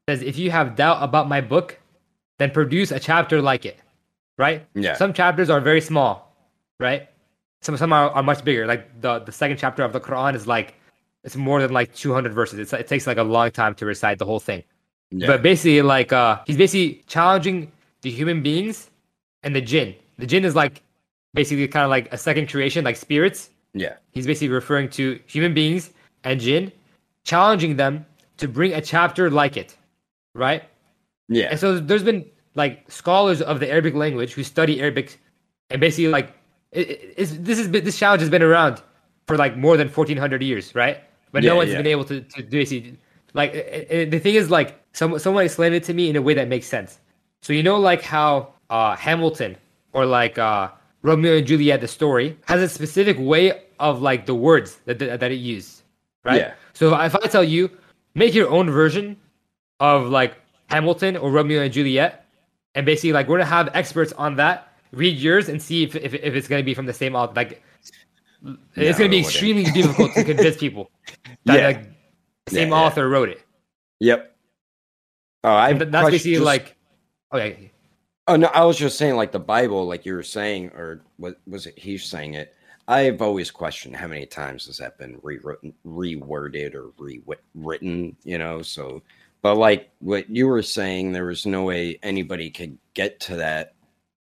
[0.09, 1.79] says, if you have doubt about my book,
[2.39, 3.79] then produce a chapter like it,
[4.39, 4.67] right?
[4.75, 4.95] Yeah.
[4.95, 6.35] Some chapters are very small,
[6.81, 7.09] right?
[7.61, 8.67] Some some are, are much bigger.
[8.67, 10.75] Like the the second chapter of the Quran is like
[11.23, 12.59] it's more than like 200 verses.
[12.59, 14.65] It's, it takes like a long time to recite the whole thing.
[15.13, 18.91] yeah, But basically, like uh, he's basically challenging the human beings
[19.45, 19.95] and the jinn.
[20.19, 20.83] The jinn is like
[21.35, 25.55] basically kind of like a second creation, like spirits yeah, he's basically referring to human
[25.55, 25.91] beings
[26.25, 26.73] and jinn,
[27.25, 28.07] challenging them
[28.39, 29.77] to bring a chapter like it,
[30.35, 30.65] right?
[31.29, 35.19] yeah, And so there's been like scholars of the Arabic language who study Arabic,
[35.71, 36.35] and basically like
[36.73, 38.83] it, this is this challenge has been around
[39.27, 40.99] for like more than 1400 years, right?
[41.33, 41.79] But Yeah, no one's yeah.
[41.79, 42.97] been able to to do it.
[43.35, 46.49] Like the thing is, like some someone explained it to me in a way that
[46.49, 46.99] makes sense.
[47.43, 49.57] So you know, like how uh, Hamilton
[49.93, 50.71] or like uh,
[51.03, 55.21] Romeo and Juliet, the story has a specific way of like the words that that,
[55.21, 55.82] that it used,
[56.25, 56.41] right?
[56.41, 56.55] Yeah.
[56.73, 57.71] So if I tell you,
[58.15, 59.17] make your own version
[59.81, 60.35] of like
[60.69, 62.27] Hamilton or Romeo and Juliet,
[62.75, 66.15] and basically like we're gonna have experts on that read yours and see if if,
[66.15, 67.33] if it's gonna be from the same author.
[67.35, 67.63] Like
[68.77, 70.91] it's gonna be extremely difficult to convince people
[71.45, 71.67] that Yeah.
[71.67, 71.83] like,
[72.47, 72.83] the same Yeah, yeah.
[72.87, 73.43] author wrote it.
[74.01, 74.37] yep.
[75.45, 76.77] Oh, I that's basically like,
[77.33, 77.71] oh, okay,
[78.29, 81.41] Oh no, I was just saying like the Bible, like you were saying, or what
[81.47, 81.77] was it?
[81.77, 82.55] He's saying it.
[82.89, 88.17] I've always questioned how many times has that been rewritten, reworded, or rewritten.
[88.25, 89.03] You know, so
[89.43, 93.75] but like what you were saying, there was no way anybody could get to that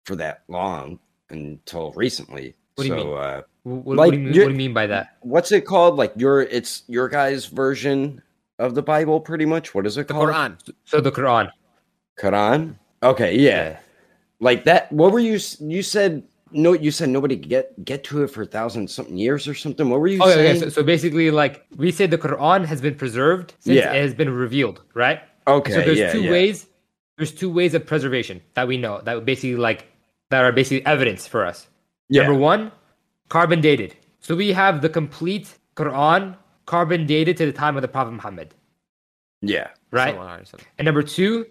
[0.04, 0.98] for that long
[1.30, 2.54] until recently.
[2.76, 3.16] What do so, you mean?
[3.16, 5.16] Uh, what, Like, what, do you mean, what do you mean by that?
[5.20, 5.96] what's it called?
[5.96, 8.22] Like your, it's your guys' version
[8.58, 9.74] of the Bible, pretty much.
[9.74, 10.28] What is it the called?
[10.28, 11.50] quran So the Quran.
[12.18, 12.76] Quran.
[13.02, 13.78] Okay, yeah.
[14.38, 14.90] Like that.
[14.92, 15.38] What were you?
[15.58, 16.72] You said no.
[16.72, 19.88] You said nobody could get get to it for a thousand something years or something.
[19.88, 20.56] What were you Oh, yeah, saying?
[20.56, 20.58] okay.
[20.60, 23.92] So, so basically, like we say, the Quran has been preserved since Yeah.
[23.92, 25.20] it has been revealed, right?
[25.46, 26.30] okay, so there's yeah, two yeah.
[26.30, 26.66] ways.
[27.16, 29.86] There's two ways of preservation that we know that basically like
[30.30, 31.66] that are basically evidence for us.
[32.08, 32.22] Yeah.
[32.22, 32.70] Number one,
[33.28, 33.96] carbon dated.
[34.20, 36.36] So we have the complete Quran
[36.66, 38.54] carbon dated to the time of the Prophet Muhammad,
[39.42, 40.14] Yeah, right?
[40.14, 40.66] Sallallahu alaihi wasallam.
[40.78, 41.46] And number two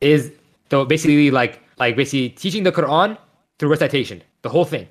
[0.00, 0.32] is
[0.70, 3.18] so basically like like basically teaching the Quran
[3.58, 4.88] through recitation, the whole thing,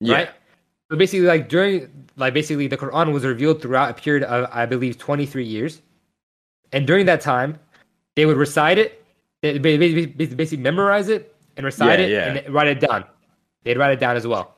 [0.00, 0.30] yeah, right?
[0.90, 4.66] So basically, like during like basically the Quran was revealed throughout a period of I
[4.66, 5.82] believe 23 years,
[6.72, 7.58] and during that time,
[8.16, 9.04] they would recite it,
[9.42, 12.24] they ba- ba- ba- basically memorize it and recite Yeah, it yeah.
[12.44, 13.04] and write it down.
[13.64, 14.56] They'd write it down as well,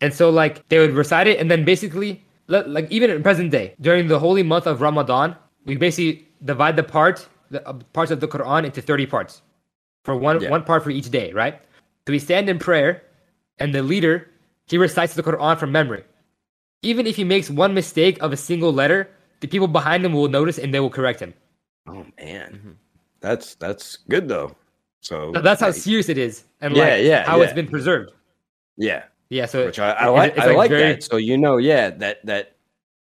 [0.00, 3.74] and so like they would recite it and then basically like even in present day
[3.80, 5.36] during the holy month of Ramadan,
[5.66, 9.42] we basically divide the part the uh, parts of the Quran into 30 parts
[10.04, 10.48] for one Yeah.
[10.50, 11.60] one part for each day, right?
[12.06, 13.02] So we stand in prayer,
[13.58, 14.30] and the leader
[14.66, 16.04] he recites the Quran from memory.
[16.82, 19.08] Even if he makes one mistake of a single letter,
[19.40, 21.34] the people behind him will notice and they will correct him.
[21.88, 22.70] Oh man, Mm-hmm.
[23.20, 24.54] that's that's good though.
[25.00, 28.10] So That's how like, serious it is, and Yeah, like yeah, how it's been preserved.
[28.76, 30.32] yeah, Yeah, so which I, I it- like.
[30.36, 31.02] it's, I like very- that.
[31.04, 32.56] So you know, yeah, that that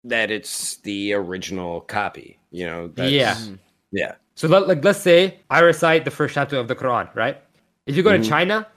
[0.06, 2.38] that it's the original copy.
[2.52, 3.34] You know, that's, Yeah.
[3.36, 3.58] Mhm.
[3.92, 7.38] yeah, So let, like let's say I recite the first chapter of the Quran, right?
[7.86, 8.24] If you go Mhm.
[8.24, 8.68] to China,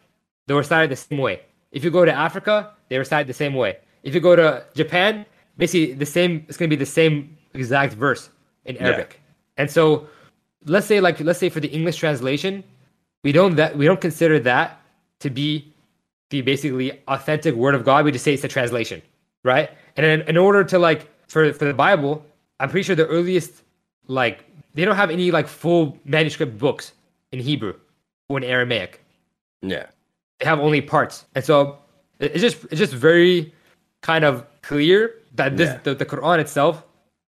[0.49, 1.43] they recite it the same way.
[1.73, 3.79] If you go to Africa, they recite the same way.
[4.03, 6.45] If you go to Japan, basically the same.
[6.49, 8.31] It's gonna be the same exact verse
[8.65, 8.87] in Yeah.
[8.89, 9.21] Arabic.
[9.57, 10.07] And so,
[10.67, 12.63] let's say like let's say for the English translation,
[13.25, 14.81] we don't that we don't consider that
[15.21, 15.73] to be
[16.31, 18.05] the basically authentic word of God.
[18.05, 19.03] We just say it's a translation,
[19.45, 19.71] right?
[19.97, 22.25] And in, in order to like for for the Bible,
[22.61, 23.63] I'm pretty sure the earliest
[24.09, 26.93] like they don't have any like full manuscript books
[27.31, 27.75] in Hebrew
[28.29, 29.01] or in Aramaic.
[29.63, 29.87] yeah,
[30.43, 31.79] have only parts, and so
[32.21, 33.53] it's just it's just very
[34.03, 35.81] kind of clear that this Yeah.
[35.83, 36.85] the, the Quran itself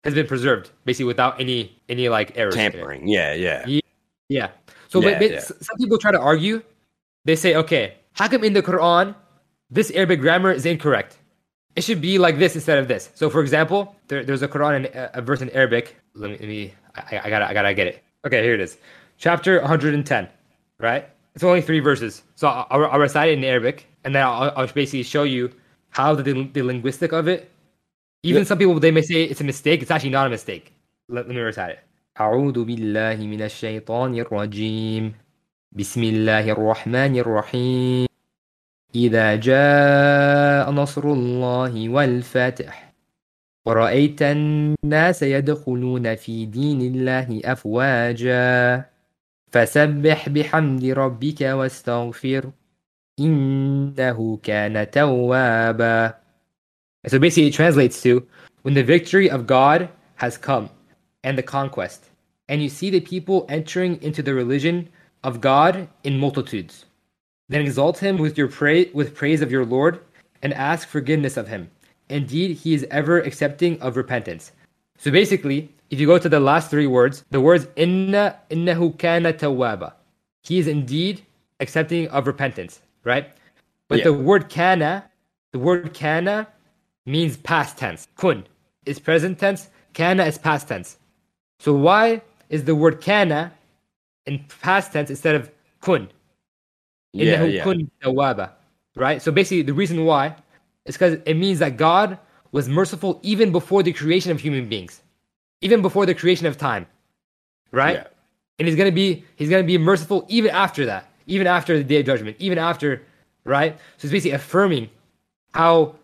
[0.04, 2.56] has been preserved basically without any any like errors.
[2.56, 3.08] tampering.
[3.08, 3.66] Yeah, yeah,
[4.30, 4.50] Yeah.
[4.90, 5.40] So Yeah, but, but yeah.
[5.40, 6.64] some people try to argue.
[7.26, 9.16] They say, okay, how come in the Quran
[9.70, 11.18] this Arabic grammar is incorrect?
[11.76, 13.10] It should be like this instead of this.
[13.16, 15.96] So, for example, there, there's a Quran in, uh, a verse in Arabic.
[16.16, 18.04] Let me, let me I, I gotta, I gotta get it.
[18.26, 18.78] Okay, here it is.
[19.18, 20.28] Chapter 110,
[20.80, 21.08] right?
[21.35, 22.23] It's only three verses.
[22.35, 25.51] So I'll, I'll, I'll recite it in Arabic, and then I'll, I'll basically show you
[25.91, 27.51] how the, the linguistic of it.
[28.23, 28.49] Even Yeah.
[28.49, 29.83] some people, they may say it's a mistake.
[29.83, 30.73] It's actually not a mistake.
[31.09, 31.79] Let, let me recite it.
[32.21, 35.13] أعوذ بالله من الشيطان الرجيم
[35.73, 38.07] بسم الله الرحمن الرحيم
[38.95, 42.93] إذا جاء نصر الله والفتح
[43.67, 48.85] ورأيت الناس يدخلون في دين الله أفواجا
[49.53, 52.51] فسبح بحمد ربك واستغفر
[53.21, 56.15] إنه كان توابا
[57.07, 58.27] So basically it translates to
[58.63, 60.71] when the victory of God has come
[61.23, 62.11] and the conquest
[62.49, 64.89] and you see the people entering into the religion
[65.23, 66.87] of God in multitudes
[67.49, 70.01] then exalt him with your pray with praise of your Lord
[70.43, 71.71] and ask forgiveness of him.
[72.09, 74.53] Indeed, he is ever accepting of repentance.
[74.99, 79.34] So basically, if you go to the last three words, the words inna innahu kana
[79.34, 79.94] tawwaba.
[80.42, 81.22] He is indeed
[81.60, 83.30] accepting of repentance, right?
[83.90, 84.06] But yeah.
[84.06, 85.04] the word kana,
[85.52, 86.48] the word kana
[87.06, 88.08] means past tense.
[88.16, 88.48] Kun
[88.86, 90.98] is present tense, kana is past tense.
[91.60, 93.52] So why is the word kana
[94.26, 95.52] in past tense instead of
[95.82, 96.10] kun?
[97.12, 97.64] Yeah, yeah.
[97.66, 98.52] kun tawwaba.
[98.96, 99.22] Right?
[99.22, 100.38] So basically the reason why
[100.86, 102.18] is because it means that God
[102.54, 105.02] was merciful even before the creation of human beings
[105.62, 106.88] even before the creation of time.
[107.72, 107.96] Right?
[107.96, 108.08] Yeah.
[108.60, 112.00] And he's gonna be he's gonna be merciful even after that, even after the day
[112.02, 113.02] of judgment, even after,
[113.44, 113.78] right?
[113.98, 114.90] So it's basically affirming
[115.54, 115.96] how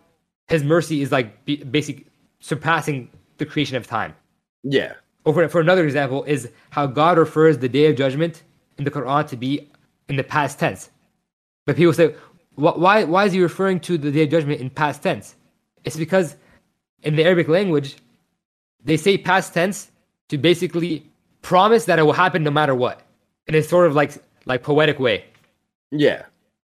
[0.48, 2.06] his mercy is like be, basic
[2.40, 4.14] surpassing the creation of time.
[4.64, 4.94] Yeah,
[5.24, 8.42] Or for, for another example, is how God refers the day of judgment
[8.76, 9.68] in the Quran to be
[10.08, 10.90] in the past tense.
[11.66, 12.14] But people say,
[12.54, 15.36] why, why is he referring to the day of judgment in past tense?
[15.84, 16.36] It's because
[17.02, 17.96] in the Arabic language,
[18.88, 19.90] they say past tense
[20.30, 21.06] to basically
[21.42, 23.02] promise that it will happen no matter what.
[23.46, 24.12] In a sort of like
[24.46, 25.24] like poetic way.
[25.90, 26.24] yeah,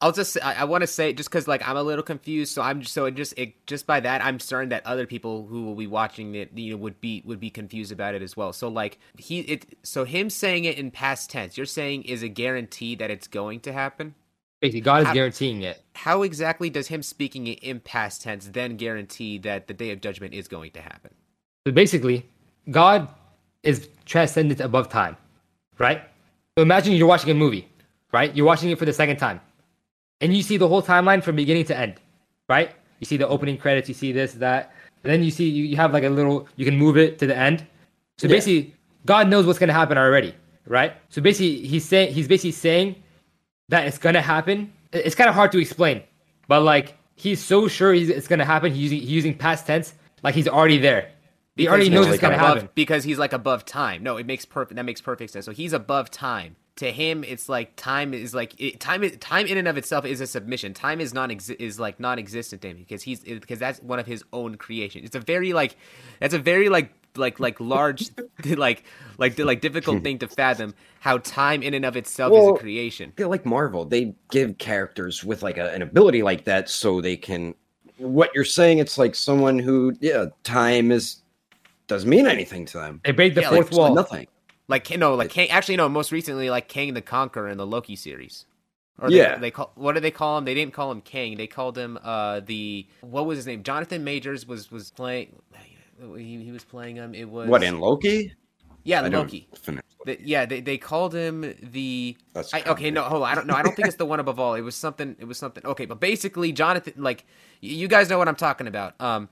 [0.01, 2.63] I'll just I, I want to say just because like I'm a little confused, so
[2.63, 5.65] I'm just so it just it just by that I'm certain that other people who
[5.65, 8.53] will be watching it you know would be would be confused about it as well.
[8.53, 12.29] So like he it so him saying it in past tense, you're saying is a
[12.29, 14.15] guarantee that it's going to happen.
[14.61, 15.81] Basically, God is How- guaranteeing it.
[15.95, 20.01] How exactly does him speaking it in past tense then guarantee that the day of
[20.01, 21.15] judgment is going to happen?
[21.67, 22.29] So basically,
[22.71, 23.09] God
[23.63, 25.17] is transcendent above time,
[25.79, 26.03] right?
[26.59, 27.67] So imagine you're watching a movie,
[28.13, 28.35] right?
[28.37, 29.41] You're watching it for the second time,
[30.21, 31.95] and you see the whole timeline from beginning to end,
[32.51, 32.71] right?
[33.01, 35.77] You see the opening credits, you see this, that, and then you see you, you
[35.77, 37.67] have like a little, you can move it to the end.
[38.19, 38.35] So Yeah.
[38.37, 38.75] basically,
[39.07, 40.35] God knows what's gonna happen already,
[40.67, 40.93] right?
[41.09, 42.97] So basically, he's saying he's basically saying
[43.71, 44.71] that it's gonna happen.
[44.93, 46.03] It's kind of hard to explain,
[46.47, 48.71] but like he's so sure he's, it's gonna happen.
[48.71, 51.09] He's using, he's using past tense, like he's already there.
[51.57, 52.69] He already Because knows he's it's gonna happen.
[52.75, 54.03] because he's like above time.
[54.03, 54.77] No, it makes perfect.
[54.77, 55.45] That makes perfect sense.
[55.45, 56.57] So he's above time.
[56.79, 59.09] To him, it's like time is like it, time.
[59.21, 60.75] Time in and of itself is a submission.
[60.75, 64.25] Time is non is like non-existent to him because he's because that's one of his
[64.33, 65.05] own creations.
[65.07, 65.77] It's a very like
[66.19, 68.11] that's a very like like like large
[68.45, 68.83] like
[69.19, 73.13] like like difficult thing to fathom how time in and of itself is a creation.
[73.17, 73.85] feel like Marvel.
[73.85, 77.55] They give characters with like a, an ability like that so they can.
[77.99, 81.23] What you're saying, it's like someone who, yeah, time is
[81.87, 83.01] doesn't mean anything to them.
[83.05, 83.95] They break the Yeah, fourth like wall.
[83.95, 84.27] nothing.
[84.69, 85.51] Like no, like Kang.
[85.51, 85.89] Actually, no.
[85.89, 88.47] Most recently, like Kang the Conqueror in the Loki series.
[88.99, 89.37] Or they, Yeah.
[89.37, 90.45] they call what did they call him?
[90.45, 91.37] They didn't call him Kang.
[91.37, 93.63] They called him uh the what was his name?
[93.63, 95.37] Jonathan Majors was was playing.
[96.17, 97.15] He, he was playing him.
[97.15, 98.33] It was What in Loki?
[98.85, 99.49] Yeah, I Loki.
[100.05, 102.17] The- yeah, they, they called him the.
[102.53, 103.31] I, okay, no, hold on.
[103.31, 103.55] I don't know.
[103.55, 104.55] I don't think it's the one above all.
[104.55, 105.17] It was something.
[105.19, 105.65] It was something.
[105.65, 107.25] Okay, but basically, Jonathan, like,
[107.63, 109.01] y- you guys know what I'm talking about.
[109.01, 109.31] Um,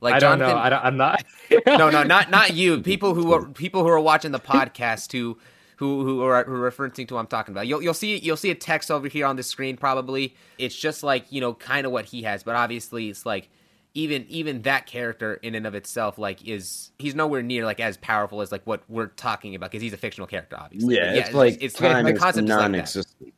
[0.00, 0.56] like I don't Jonathan.
[0.56, 0.62] know.
[0.62, 1.24] I don't, I'm not.
[1.66, 2.80] no, no, not not you.
[2.80, 5.38] People who are people who are watching the podcast who
[5.76, 7.66] who who are, who are referencing to what I'm talking about.
[7.66, 10.34] You'll you'll see you'll see a text over here on the screen probably.
[10.58, 13.48] It's just like you know kind of what he has, but obviously it's like
[13.96, 17.96] even even that character in and of itself like is he's nowhere near like as
[17.96, 20.96] powerful as like what we're talking about because he's a fictional character obviously.
[20.96, 22.70] Yeah, But it's like it's time the is concept is like that.
[22.72, 23.34] non-existent.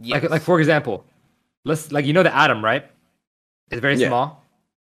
[0.00, 0.22] Yes.
[0.22, 1.04] Like, like for example,
[1.64, 2.86] let's like you know the atom, right?
[3.70, 4.08] It's very Yeah.
[4.08, 4.41] small.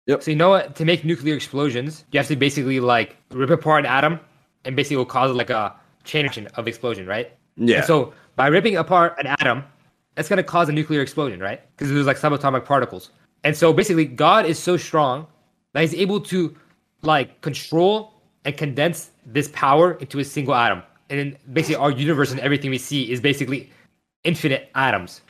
[0.08, 0.24] Yep.
[0.24, 0.76] So you know what?
[0.76, 4.20] To make nuclear explosions, you have to basically like rip apart an atom,
[4.66, 5.74] and basically will cause like a
[6.04, 7.32] chain reaction of explosion, right?
[7.56, 7.78] Yeah.
[7.78, 9.64] And so by ripping apart an atom,
[10.16, 11.62] that's gonna cause a nuclear explosion, right?
[11.72, 13.12] Because there's like subatomic particles.
[13.43, 15.28] And so basically, God is so strong
[15.74, 16.56] that He's able to
[17.01, 18.14] like control
[18.45, 20.84] and condense this power into a single atom.
[21.10, 23.70] And then basically, our universe and everything we see is basically
[24.24, 25.22] infinite atoms.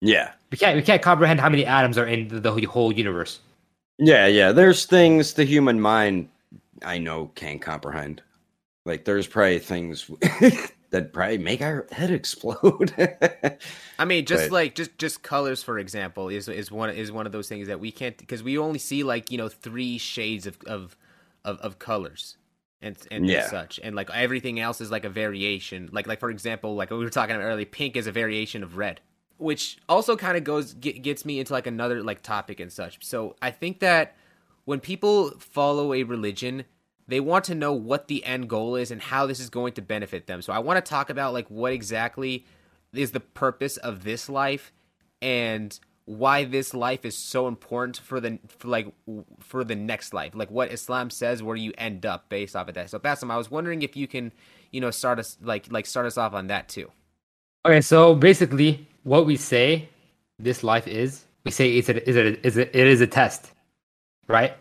[0.00, 0.32] yeah.
[0.52, 3.40] We can't we can't comprehend how many atoms are in the, the whole universe.
[3.98, 4.52] Yeah, yeah.
[4.52, 6.28] There's things the human mind
[6.84, 8.22] I know can't comprehend.
[8.84, 10.06] Like there's probably things
[10.90, 12.92] that probably make our head explode.
[13.98, 17.26] I mean, just But- like just just colors, for example, is is one is one
[17.26, 20.46] of those things that we can't because we only see like you know three shades
[20.46, 20.96] of of
[21.44, 22.36] of, of colors
[22.82, 23.46] and and Yeah.
[23.48, 25.88] such, and like everything else is like a variation.
[25.90, 28.76] Like like for example, like we were talking about earlier, pink is a variation of
[28.76, 29.00] red,
[29.38, 33.04] which also kind of goes get, gets me into like another like topic and such.
[33.04, 34.16] So I think that
[34.64, 36.64] when people follow a religion
[37.08, 39.82] they want to know what the end goal is and how this is going to
[39.82, 40.42] benefit them.
[40.42, 42.44] So i want to talk about like what exactly
[42.92, 44.72] is the purpose of this life
[45.22, 48.92] and why this life is so important for the for like
[49.40, 50.34] for the next life.
[50.34, 52.90] Like what islam says where you end up based off of that.
[52.90, 54.32] So Basem, i was wondering if you can
[54.72, 56.90] you know start us like like start us off on that too.
[57.66, 59.88] Okay, so basically, what we say
[60.40, 63.52] this life is, we say it's a, is a, is a, it is a test,
[64.26, 64.54] right?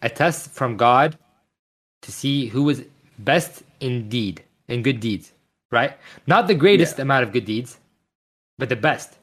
[0.00, 1.18] A test from God
[2.02, 2.84] to see who is
[3.18, 5.32] best in deed, in good deeds,
[5.72, 5.98] right?
[6.28, 7.78] Not the greatest amount of good deeds,
[8.58, 9.18] but the best.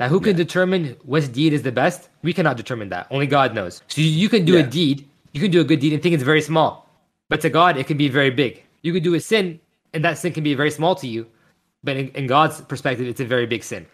[0.00, 2.08] Now, who can determine which deed is the best?
[2.22, 3.06] We cannot determine that.
[3.10, 3.82] Only God knows.
[3.88, 6.14] So you, you can do a deed, you can do a good deed and think
[6.14, 6.88] it's very small,
[7.28, 8.64] but to God, it can be very big.
[8.80, 9.60] You could do a sin,
[9.92, 11.26] and that sin can be very small to you,
[11.86, 13.86] but in, in God's perspective, it's a very big sin,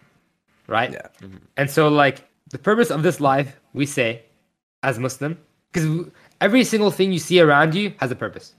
[0.66, 0.90] right?
[0.92, 1.06] Yeah.
[1.20, 1.36] Mm-hmm.
[1.58, 4.22] And so, like, the purpose of this life, we say,
[4.82, 5.38] as Muslim,
[5.70, 8.54] because every single thing you see around you has a purpose.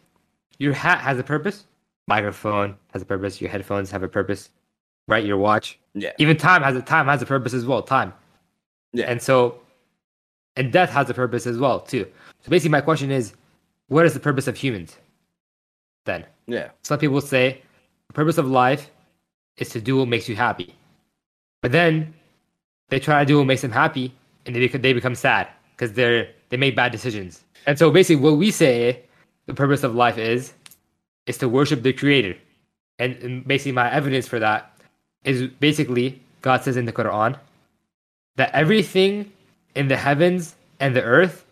[0.60, 1.66] Your hat has a purpose.
[2.08, 3.42] Microphone has a purpose.
[3.42, 4.50] Your headphones have a purpose,
[5.08, 5.26] right?
[5.26, 6.12] Your watch, yeah.
[6.20, 7.82] even time has a time has a purpose as well.
[7.82, 8.14] Time,
[8.94, 9.10] Yeah.
[9.10, 9.60] and so,
[10.56, 12.06] and death has a purpose as well too.
[12.42, 13.34] So basically, my question is,
[13.88, 14.98] what is the purpose of humans?
[16.06, 16.70] Then yeah.
[16.84, 17.62] some people say
[18.08, 18.92] the purpose of life
[19.58, 20.76] is to do what makes you happy.
[21.62, 22.14] But then
[22.90, 24.14] they try to do what makes them happy
[24.46, 27.44] and they become, they become sad because they're they make bad decisions.
[27.66, 29.02] And so basically what we say
[29.46, 30.54] the purpose of life is
[31.26, 32.36] is to worship the creator.
[33.00, 34.78] And, and basically my evidence for that
[35.24, 37.38] is basically God says in the Quran
[38.36, 39.32] that everything
[39.76, 41.46] in the heavens and the earth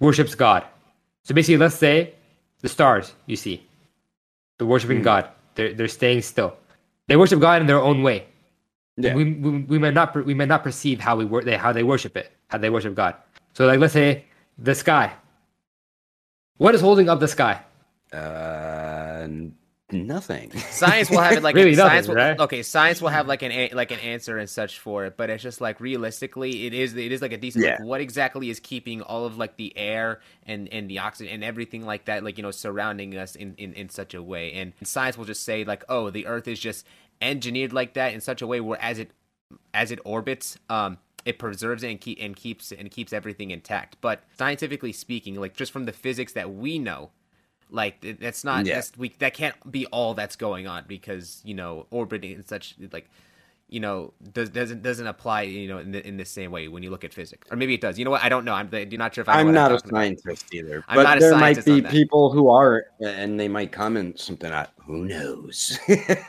[0.00, 0.64] worships God.
[1.24, 2.14] So basically let's say
[2.60, 3.62] the stars you see
[4.58, 5.04] they're worshiping hmm.
[5.04, 5.28] God.
[5.54, 6.56] They're they're staying still.
[7.08, 8.26] They worship God in their own way.
[8.96, 9.14] Yeah.
[9.14, 11.82] We, we we may not we may not perceive how we wor- they how they
[11.82, 13.14] worship it, how they worship God.
[13.54, 14.24] So like let's say
[14.58, 15.12] the sky.
[16.58, 17.62] What is holding up the sky?
[18.12, 19.28] Uh,
[19.92, 20.52] nothing.
[20.70, 22.38] science will have it like Really science nothing, will, right?
[22.38, 25.30] okay science will have like an a- like an answer and such for it but
[25.30, 28.60] it's just like realistically it is it is like a decent like what exactly is
[28.60, 32.36] keeping all of like the air and and the oxygen and everything like that like
[32.38, 35.64] you know surrounding us in in, in such a way and science will just say
[35.64, 36.86] like oh the earth is just
[37.22, 39.10] engineered like that in such a way where as it
[39.74, 43.96] as it orbits um it preserves it and, keep, and keeps and keeps everything intact
[44.00, 47.10] but scientifically speaking like just from the physics that we know
[47.70, 48.76] like that's not Yeah.
[48.76, 52.74] that's we that can't be all that's going on because you know orbiting and such
[52.92, 53.08] like
[53.68, 56.82] you know does doesn't doesn't apply you know in the, in the same way when
[56.82, 58.70] you look at physics or maybe it does you know what i don't know i'm
[58.72, 59.98] I'm not sure if I what not a talking about.
[60.00, 60.82] scientist either.
[60.88, 64.50] I'm but not a there might be people who are, and they might comment something
[64.50, 64.70] out.
[64.86, 65.78] Who knows?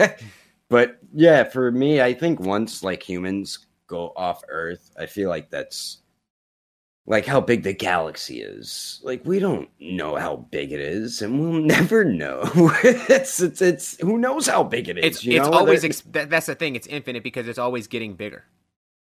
[0.69, 5.49] but yeah, for me, I think once like humans go off Earth, I feel like
[5.49, 5.99] that's
[7.09, 9.01] like how big the galaxy is.
[9.03, 12.41] Like we don't know how big it is, and we'll never know.
[12.83, 15.05] it's, it's it's who knows how big it is.
[15.05, 15.57] it's you it's know?
[15.57, 18.45] always ex- that's the thing it's infinite because it's always getting bigger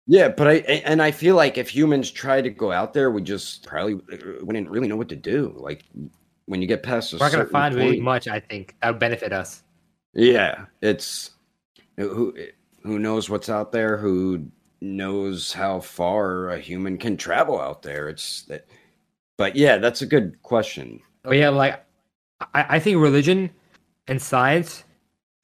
[0.06, 0.54] Yeah, but I
[0.86, 4.44] and I feel like if humans try to go out there, we just probably uh,
[4.44, 5.52] wouldn't really know what to do.
[5.56, 5.84] Like
[6.46, 8.28] when you get past a We're not gonna certain find really much.
[8.28, 9.62] I think that would benefit us.
[10.14, 11.30] Yeah, it's
[11.96, 12.36] who
[12.82, 13.96] who knows what's out there.
[13.96, 14.46] Who
[14.80, 18.08] knows how far a human can travel out there?
[18.08, 18.66] It's that,
[19.36, 21.00] but yeah, that's a good question.
[21.22, 21.84] But yeah, like
[22.54, 23.50] I, I think religion
[24.08, 24.84] and science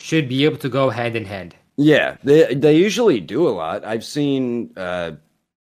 [0.00, 1.54] should be able to go hand in hand.
[1.76, 3.84] Yeah, they they usually do a lot.
[3.84, 5.12] I've seen uh,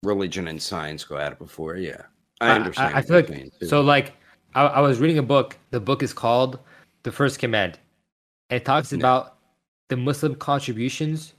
[0.03, 1.75] religion and science go at it before.
[1.75, 2.03] Yeah,
[2.39, 2.95] I understand.
[2.95, 3.81] I, what feel like so.
[3.81, 4.13] Like
[4.55, 5.57] I, I was reading a book.
[5.71, 6.59] The book is called
[7.03, 7.79] "The First Command,"
[8.49, 8.99] and it talks Yeah.
[8.99, 9.37] about
[9.89, 11.33] the Muslim contributions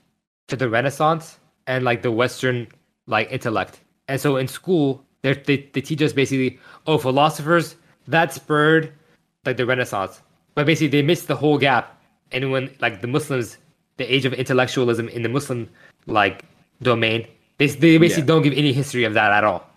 [0.48, 1.38] to the Renaissance
[1.68, 2.66] and like the Western
[3.06, 3.80] like intellect.
[4.08, 7.76] And so in school, they they teach us basically, oh, philosophers
[8.08, 8.92] that spurred
[9.44, 10.20] like the Renaissance,
[10.54, 11.94] but basically they missed the whole gap.
[12.32, 13.58] And when like the Muslims,
[13.98, 15.68] the age of intellectualism in the Muslim
[16.06, 16.44] like
[16.82, 17.26] domain,
[17.58, 18.26] they they basically Yeah.
[18.26, 19.68] don't give any history of that at all.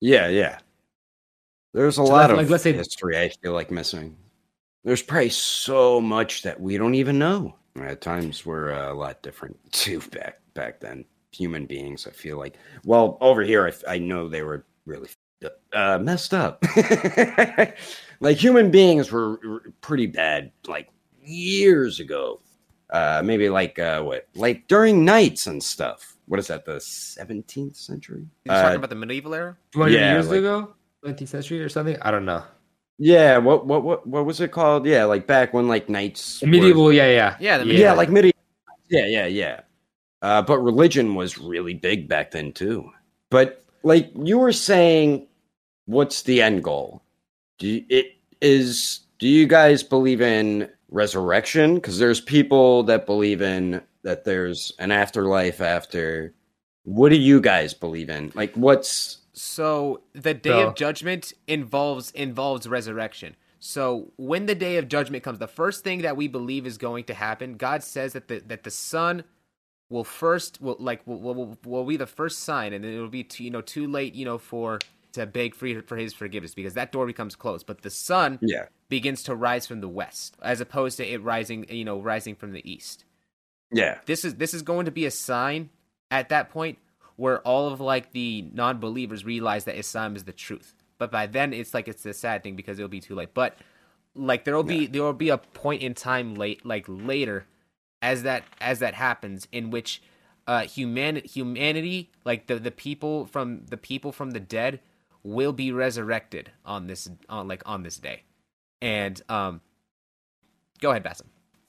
[0.00, 0.58] Yeah, yeah.
[1.74, 4.16] There's a So lot of like, let's say- history I feel like missing.
[4.84, 7.54] There's probably so much that we don't even know.
[7.76, 11.04] At times we're a lot different too back back then.
[11.32, 12.56] Human beings, I feel like.
[12.84, 15.08] Well, over here, I, I know they were really
[15.74, 16.64] uh, messed up.
[18.20, 20.88] like human beings were, were pretty bad, like
[21.22, 22.40] years ago.
[22.90, 26.16] Uh, maybe like uh, what, like during knights and stuff.
[26.26, 26.64] What is that?
[26.64, 28.26] The 17th century?
[28.44, 29.56] You're Uh, talking about the medieval era?
[29.72, 30.74] 200 Yeah, years like- ago,
[31.04, 31.96] 19th century or something.
[32.02, 32.42] I don't know.
[33.00, 34.84] Yeah, what what what what was it called?
[34.84, 38.10] Yeah, like back when like knights were- Medieval, yeah, yeah, Yeah, the yeah, medieval- like
[38.10, 38.40] medieval.
[38.88, 39.60] Yeah, yeah, yeah.
[40.22, 42.90] Uh, but religion was really big back then too.
[43.30, 45.26] But like you were saying,
[45.86, 47.02] what's the end goal?
[47.58, 49.00] Do you, it is?
[49.18, 51.76] Do you guys believe in resurrection?
[51.76, 56.34] Because there's people that believe in that there's an afterlife after.
[56.84, 58.32] What do you guys believe in?
[58.34, 63.36] Like, what's So the day So- of judgment involves involves resurrection.
[63.60, 67.04] So when the day of judgment comes, the first thing that we believe is going
[67.04, 69.24] to happen, God says that the that the sun
[69.90, 73.24] will first will like will will, will be the first sign, and then it'll be
[73.24, 74.78] too, you know too late you know for
[75.12, 77.66] to beg for for His forgiveness because that door becomes closed.
[77.66, 81.66] But the sun yeah, begins to rise from the west, as opposed to it rising
[81.70, 83.04] you know rising from the east
[83.70, 85.70] yeah, this is this is going to be a sign
[86.10, 86.78] at that point
[87.16, 90.74] where all of like the non-believers realize that Islam is the truth.
[90.98, 93.34] But by then it's like it's a sad thing because it'll be too late.
[93.34, 93.58] But
[94.14, 97.46] like there'll be there will be a point in time late like later
[98.02, 100.02] as that as that happens in which
[100.46, 104.80] uh human humanity like the the people from the people from the dead
[105.24, 108.22] will be resurrected on this on like on this day.
[108.80, 109.60] And um
[110.80, 111.26] go ahead Basem.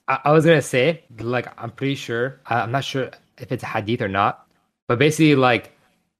[0.08, 2.40] I, I was gonna say, like, I'm pretty sure.
[2.48, 4.48] I, I'm not sure if it's a hadith or not,
[4.88, 5.72] but basically, like,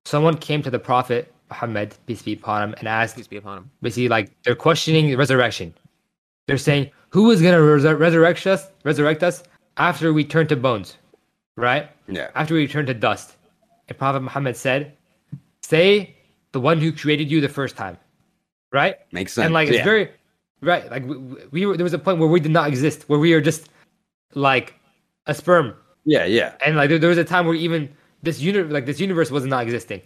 [0.06, 3.58] someone came to the Prophet Muhammad, peace be upon him, and asked, Peace be upon
[3.60, 3.72] him.
[3.82, 5.74] basically, like, they're questioning resurrection.
[6.48, 8.68] They're saying, who is gonna resur- resurrect us?
[8.84, 9.44] Resurrect us
[9.80, 10.98] after we turn to bones,
[11.56, 11.90] right?
[12.08, 13.36] yeah, After we turn to dust.
[13.88, 14.94] And Prophet Muhammad said,
[15.64, 16.16] "Say
[16.52, 17.98] the one who created you the first time."
[18.72, 18.98] Right?
[19.12, 19.46] makes sense.
[19.46, 19.84] and like it's yeah.
[19.84, 20.12] very
[20.62, 21.16] right like we,
[21.50, 23.70] we were there was a point where we did not exist where we were just
[24.36, 24.76] like
[25.26, 25.74] a sperm
[26.06, 26.54] yeah, yeah.
[26.64, 27.90] and like there, there was a time where even
[28.22, 30.02] this universe like this universe was not existing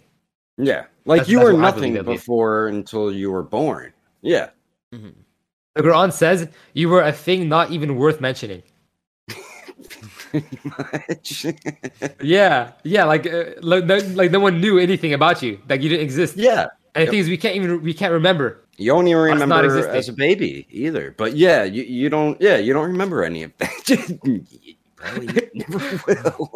[0.56, 2.22] Yeah, like That's- you that's were nothing believe at least.
[2.22, 3.92] before until you were born.
[4.22, 4.48] Yeah,
[4.94, 5.10] Mm-hmm.
[5.74, 8.62] the quran says you were a thing not even worth mentioning
[10.40, 11.46] pretty much.
[12.22, 15.88] yeah yeah like uh, like, no, like no one knew anything about you like you
[15.88, 19.06] didn't exist yeah, and the thing is we can't even we can't remember you don't
[19.06, 21.14] even not remember as a baby either.
[21.16, 22.40] But yeah, you, you don't.
[22.40, 24.18] Yeah, you don't remember any of that.
[24.24, 26.50] You Probably never will.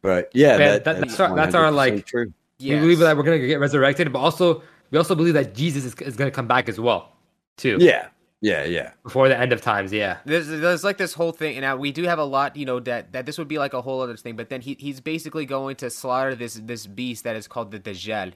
[0.00, 2.32] but yeah, Man, that, that- that's our- that's our, like- true.
[2.58, 2.74] Yes.
[2.76, 4.62] we believe that we're gonna get resurrected but also
[4.92, 7.16] we also believe that jesus is, is gonna come back as well
[7.56, 8.06] too Yeah,
[8.42, 8.90] yeah, yeah.
[9.04, 11.92] before the end of times yeah There's, there's like this whole thing, and now we
[11.92, 14.16] do have a lot, you know, that that this would be like a whole other
[14.16, 14.36] thing.
[14.36, 17.80] But then he he's basically going to slaughter this this beast that is called the
[17.80, 18.32] Dajjal,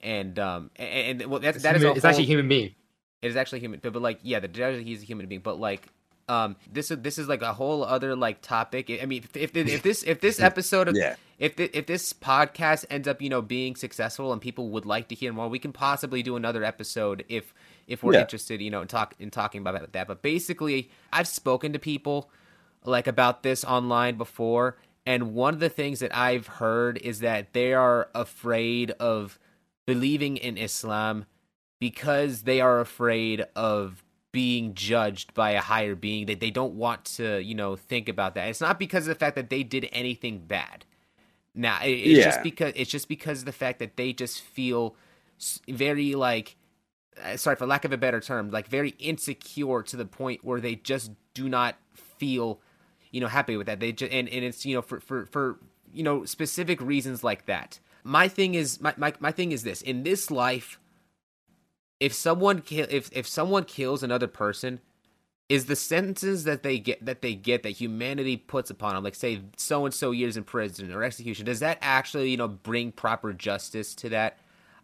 [0.00, 2.48] and um and, and well that's it's, that is a human- it's whole, actually human
[2.48, 2.74] being
[3.20, 5.58] it is actually human, but, but like yeah, the Dajjal he's a human being, but
[5.58, 5.88] like
[6.28, 8.90] um this is this is like a whole other like topic.
[9.02, 11.16] I mean, if if, if this if this episode of Yeah.
[11.38, 15.08] if the, if this podcast ends up you know being successful and people would like
[15.08, 17.54] to hear more, we can possibly do another episode if
[17.86, 18.20] if we're Yeah.
[18.20, 20.06] interested, you know, in talk in talking about that.
[20.06, 22.30] But basically, I've spoken to people
[22.84, 24.76] like about this online before,
[25.06, 29.38] and one of the things that I've heard is that they are afraid of
[29.86, 31.24] believing in Islam
[31.80, 37.04] because they are afraid of being judged by a higher being that they don't want
[37.04, 39.88] to you know think about that it's not because of the fact that they did
[39.92, 40.84] anything bad
[41.54, 44.94] now it- it's just because it's just because of the fact that they just feel
[45.68, 46.56] very like
[47.22, 50.60] uh, sorry for lack of a better term, like very insecure to the point where
[50.60, 52.60] they just do not feel,
[53.10, 53.80] you know, happy with that.
[53.80, 55.58] They just and, and it's you know for for for
[55.92, 57.80] you know specific reasons like that.
[58.04, 60.78] My thing is my my, my thing is this in this life.
[62.00, 64.80] If someone kill if if someone kills another person,
[65.48, 69.14] is the sentences that they get that they get that humanity puts upon them, like
[69.14, 72.92] say so and so years in prison or execution, does that actually you know bring
[72.92, 74.38] proper justice to that?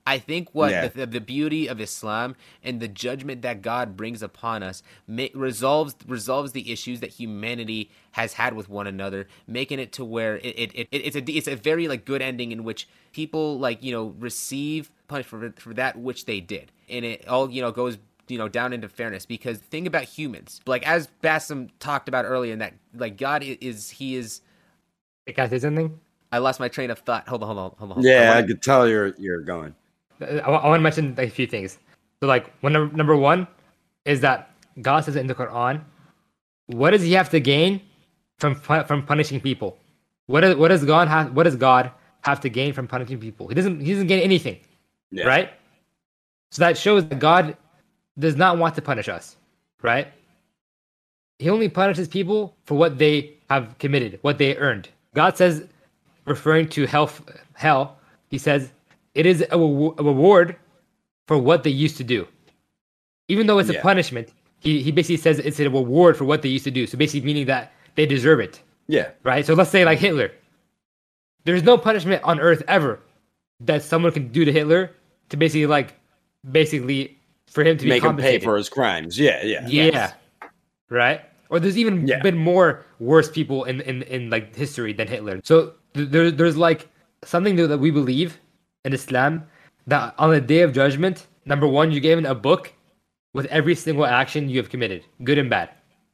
[0.07, 0.89] I think what Yeah.
[0.89, 5.95] the, the beauty of Islam and the judgment that God brings upon us ma- resolves
[6.07, 10.45] resolves the issues that humanity has had with one another, making it to where it,
[10.59, 13.93] it, it it's a it's a very like good ending in which people like you
[13.93, 17.97] know receive punishment for, for that which they did, and it all you know goes
[18.29, 22.25] you know down into fairness because the thing about humans like as Basem talked about
[22.27, 24.43] earlier in that like God is he is
[25.27, 25.99] Can I say something?
[26.33, 27.29] I lost my train of thought.
[27.29, 27.95] Hold on, hold on, hold on.
[27.97, 28.05] hold on.
[28.13, 29.75] Yeah, I I wanna- could tell you're you're going.
[30.25, 31.79] I, want to mention like, a few things.
[32.20, 33.47] So, like, one number, number one
[34.05, 34.51] is that
[34.83, 35.83] God says in the Quran,
[36.66, 37.81] what does He have to gain
[38.39, 39.79] from from punishing people?
[40.27, 41.35] What does what does God have?
[41.35, 41.91] What does God
[42.22, 43.49] have to gain from punishing people?
[43.49, 43.81] He doesn't.
[43.81, 44.59] He doesn't gain anything,
[45.11, 45.25] Yeah.
[45.25, 45.53] right?
[46.51, 47.57] So that shows that God
[48.18, 49.37] does not want to punish us,
[49.83, 50.09] right?
[51.39, 54.89] He only punishes people for what they have committed, what they earned.
[55.14, 55.66] God says,
[56.25, 57.11] referring to hell,
[57.55, 57.99] hell,
[58.29, 58.70] He says,
[59.15, 60.57] it is a, a reward
[61.27, 62.27] for what they used to do.
[63.29, 64.29] Even though it's a punishment,
[64.61, 66.87] he, he basically says it's a reward for what they used to do.
[66.87, 69.11] So basically, meaning that they deserve it, Yeah.
[69.23, 69.47] right?
[69.47, 70.31] So let's say like Hitler.
[71.45, 73.01] There's no punishment on earth ever
[73.61, 74.91] that someone can do to Hitler
[75.29, 75.95] to basically like,
[76.51, 79.19] basically for him to be Make him pay for his crimes.
[79.19, 79.67] Yeah, yeah.
[79.67, 79.95] Yes.
[79.95, 80.49] Yeah.
[80.91, 81.21] Right?
[81.51, 82.21] Or there's even Yeah.
[82.21, 85.41] been more worse people in, in, in like history than Hitler.
[85.45, 86.89] So th- there, there's like
[87.25, 88.39] something that we believe
[88.85, 89.47] in Islam
[89.87, 92.72] that on the day of judgment, number one, you're given a book
[93.32, 95.70] with every single action you have committed, good and bad,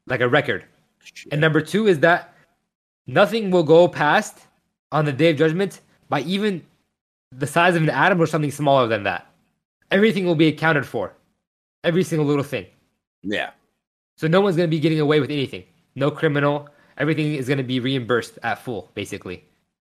[0.06, 0.64] like a record.
[1.30, 2.34] And number two is that
[3.06, 4.46] nothing will go past
[4.92, 6.64] on the day of judgment by even
[7.32, 9.26] the size of an atom or something smaller than that.
[9.90, 11.14] Everything will be accounted for.
[11.84, 12.66] Every single little thing.
[13.22, 13.50] Yeah.
[14.16, 15.64] So no one's going to be getting away with anything.
[15.94, 16.68] No criminal.
[16.98, 19.44] Everything is going to be reimbursed at full, basically.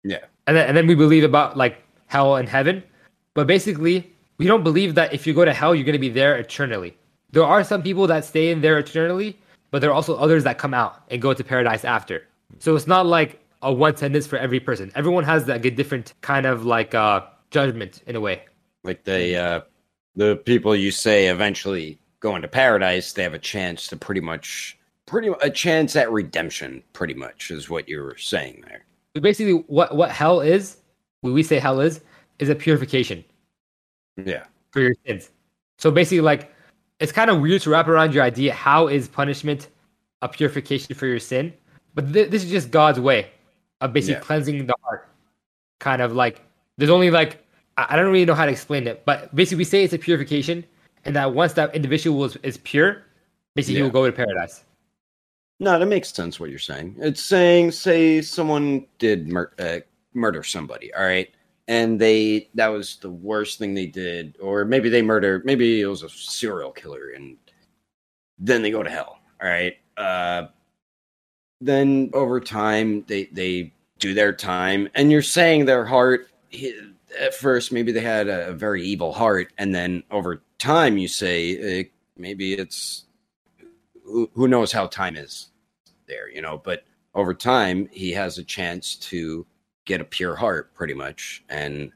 [0.03, 0.25] Yeah.
[0.47, 2.83] And then, and then we believe about like hell and heaven.
[3.33, 6.09] But basically, we don't believe that if you go to hell, you're going to be
[6.09, 6.97] there eternally.
[7.31, 9.37] There are some people that stay in there eternally,
[9.71, 12.27] but there are also others that come out and go to paradise after.
[12.59, 14.91] So it's not like a one sentence for every person.
[14.95, 18.43] Everyone has like a different kind of like uh, judgment in a way.
[18.83, 19.61] Like the uh
[20.15, 24.77] the people you say eventually go into paradise, they have a chance to pretty much
[25.05, 28.85] pretty a chance at redemption, pretty much is what you were saying there.
[29.21, 30.77] Basically, what what hell is,
[31.25, 32.01] what we say hell is,
[32.39, 33.23] is a purification.
[34.23, 34.45] Yeah.
[34.71, 35.31] for your sins.
[35.77, 36.53] So basically, like,
[36.99, 38.53] it's kind of weird to wrap around your idea.
[38.53, 39.69] How is punishment
[40.21, 41.53] a purification for your sin?
[41.95, 43.31] But th- this is just God's way
[43.81, 44.19] of basically Yeah.
[44.21, 45.09] cleansing the heart.
[45.79, 46.41] Kind of like,
[46.77, 47.43] there's only like,
[47.77, 49.97] I I don't really know how to explain it, but basically, we say it's a
[49.99, 50.63] purification,
[51.03, 53.03] and that once that individual is, is pure,
[53.55, 54.63] basically, he will go to paradise.
[55.59, 56.95] No, that makes sense what you're saying.
[56.99, 59.79] It's saying, say, someone did mur- uh,
[60.15, 61.29] murder somebody, all right,
[61.67, 65.87] and they that was the worst thing they did, or maybe they murder, maybe it
[65.87, 67.37] was a serial killer, and
[68.39, 69.77] then they go to hell, all right.
[69.97, 70.47] Uh,
[71.61, 76.29] then over time, they they do their time, and you're saying their heart.
[76.49, 76.79] he-
[77.19, 81.81] At first, maybe they had a very evil heart, and then over time, you say
[81.81, 81.83] uh,
[82.17, 83.05] maybe it's
[84.03, 85.49] who, who knows how time is
[86.07, 89.45] there, you know, but over time he has a chance to
[89.85, 91.91] get a pure heart pretty much and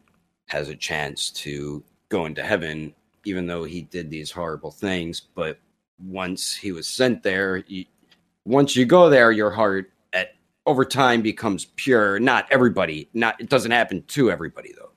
[0.47, 2.93] has a chance to go into heaven
[3.25, 5.19] even though he did these horrible things.
[5.35, 5.59] But
[5.99, 7.85] once he was sent there you,
[8.45, 10.35] once you go there your heart at
[10.65, 12.19] over time becomes pure.
[12.19, 14.91] Not everybody not it doesn't happen to everybody though.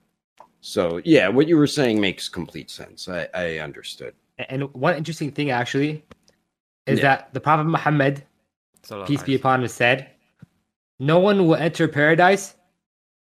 [0.61, 3.09] So yeah what you were saying makes complete sense.
[3.09, 4.13] I, I understood.
[4.49, 6.03] And one interesting thing, actually,
[6.87, 7.03] is Yeah.
[7.03, 8.23] that the Prophet Muhammad
[8.83, 10.09] So peace be upon him, said,
[10.99, 12.55] No one will enter paradise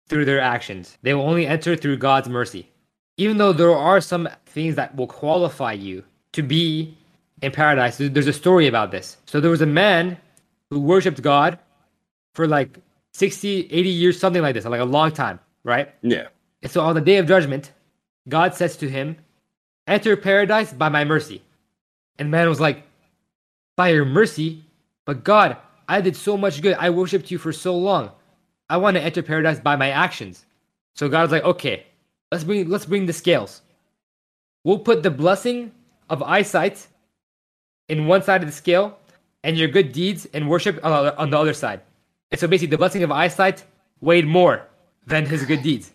[0.09, 0.99] through their actions.
[1.03, 2.71] They will only enter through God's mercy.
[3.17, 6.97] Even though there are some things that will qualify you to be
[7.43, 9.17] in paradise, there's a story about this.
[9.27, 10.19] So there was a man
[10.71, 11.59] who worshipped God
[12.35, 12.79] for like
[13.13, 15.95] 60, 80 years, something like this, like a long time, right?
[16.03, 16.27] yeah
[16.63, 17.73] And so on the day of judgment,
[18.29, 19.17] God says to him,
[19.87, 21.43] Enter paradise by my mercy.
[22.19, 22.85] And the man was like,
[23.77, 24.65] By your mercy?
[25.05, 26.75] But God, I did so much good.
[26.79, 28.11] I worshipped you for so long.
[28.71, 30.45] I want to enter paradise by my actions.
[30.97, 31.85] So God's like, okay,
[32.33, 33.63] let's bring let's bring the scales.
[34.65, 35.73] We'll put the blessing
[36.09, 36.87] of eyesight
[37.89, 38.99] in one side of the scale
[39.43, 41.81] and your good deeds and worship on the, other- on the other side.
[42.31, 43.65] And so basically, the blessing of eyesight
[44.01, 44.67] weighed more
[45.07, 45.93] than his good deeds,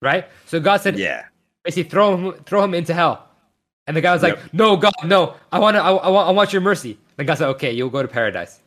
[0.00, 0.28] right?
[0.46, 1.24] So God said, Yeah.
[1.64, 3.28] basically throw him throw him into hell.
[3.88, 4.52] And the guy was like, Yep.
[4.52, 5.34] "No, God, no.
[5.52, 5.80] I want to.
[5.82, 6.28] I, I want.
[6.28, 8.60] I want your mercy." The God said, "Okay, you'll go to paradise."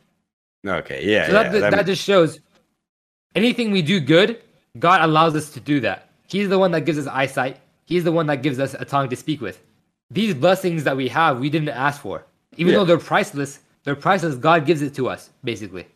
[0.66, 1.04] Okay.
[1.04, 1.26] Yeah.
[1.26, 2.40] So yeah, that, that, that- just shows
[3.34, 4.42] anything we do good,
[4.78, 6.08] God allows us to do that.
[6.26, 7.58] He's the one that gives us eyesight.
[7.86, 9.60] He's the one that gives us a tongue to speak with.
[10.10, 12.24] These blessings that we have, we didn't ask for.
[12.56, 12.78] Even Yeah.
[12.80, 14.34] though they're priceless, they're priceless.
[14.36, 15.86] God gives it to us, basically.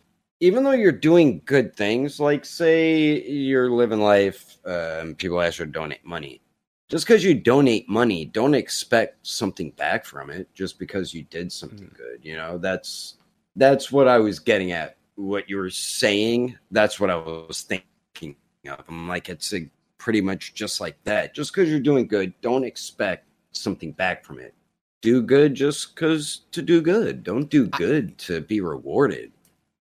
[0.41, 5.65] even though you're doing good things, like say you're living life, um, people ask you
[5.65, 6.41] to donate money.
[6.91, 10.53] Just because you donate money, don't expect something back from it.
[10.53, 13.15] Just because you did something good, you know that's
[13.57, 14.97] that's what I was getting at.
[15.17, 18.37] What you were saying, that's what I was thinking
[18.69, 18.85] of.
[18.89, 21.35] I'm like, it's a, pretty much just like that.
[21.35, 24.55] Just because you're doing good, don't expect something back from it.
[25.03, 27.23] Do good just because to do good.
[27.23, 29.33] Don't do good to be rewarded.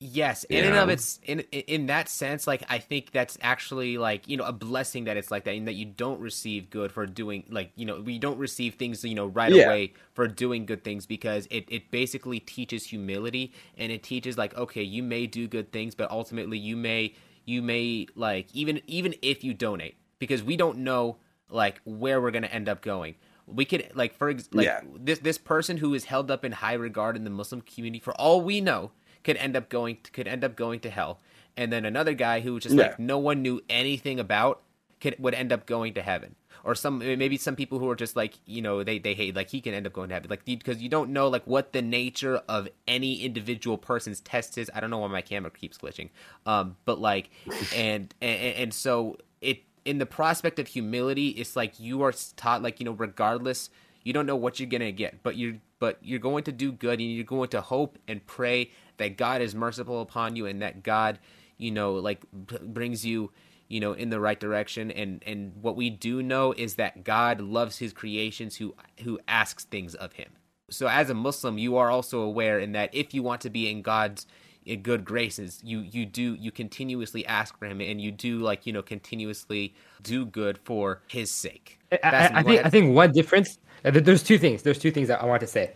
[0.01, 3.97] Yes, in You and of its in in that sense, like I think that's actually
[3.97, 6.93] like you know a blessing that it's like that, and that you don't receive good
[6.93, 9.65] for doing like you know we don't receive things you know right Yeah.
[9.65, 14.55] away for doing good things because it it basically teaches humility and it teaches like
[14.57, 19.15] okay you may do good things but ultimately you may you may like even even
[19.21, 21.17] if you donate because we don't know
[21.49, 23.15] like where we're gonna end up going.
[23.47, 24.79] We could like for ex- like Yeah.
[24.97, 28.13] this this person who is held up in high regard in the Muslim community for
[28.13, 28.91] all we know
[29.23, 31.19] could end up going could end up going to hell.
[31.57, 32.83] And then another guy who just Yeah.
[32.83, 34.61] like no one knew anything about
[35.01, 36.35] could would end up going to heaven.
[36.63, 39.49] Or some maybe some people who are just like you know they they hate like
[39.49, 40.29] he can end up going to heaven.
[40.29, 44.69] Like because you don't know like what the nature of any individual person's test is.
[44.73, 46.09] I don't know why my camera keeps glitching.
[46.45, 47.29] Um but like
[47.75, 52.61] and and, and so it in the prospect of humility it's like you are taught
[52.61, 53.69] like you know regardless
[54.03, 56.99] you don't know what you're gonna get but you're but you're going to do good
[56.99, 60.83] and you're going to hope and pray that god is merciful upon you and that
[60.83, 61.19] god
[61.59, 63.31] you know like b- brings you
[63.69, 67.41] you know in the right direction and and what we do know is that god
[67.41, 70.31] loves his creations who who asks things of him
[70.71, 73.69] so as a muslim you are also aware in that if you want to be
[73.71, 74.27] in god's
[74.65, 78.67] in good graces you you do you continuously ask for him and you do like
[78.67, 82.65] you know continuously do good for his sake I, I, I think.
[82.65, 83.57] I think one difference.
[83.85, 84.63] uh, There's two things.
[84.63, 85.73] There's two things that I want to say.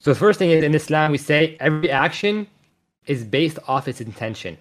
[0.00, 2.46] So the first thing is in Islam we say every action
[3.06, 4.56] is based off its intention.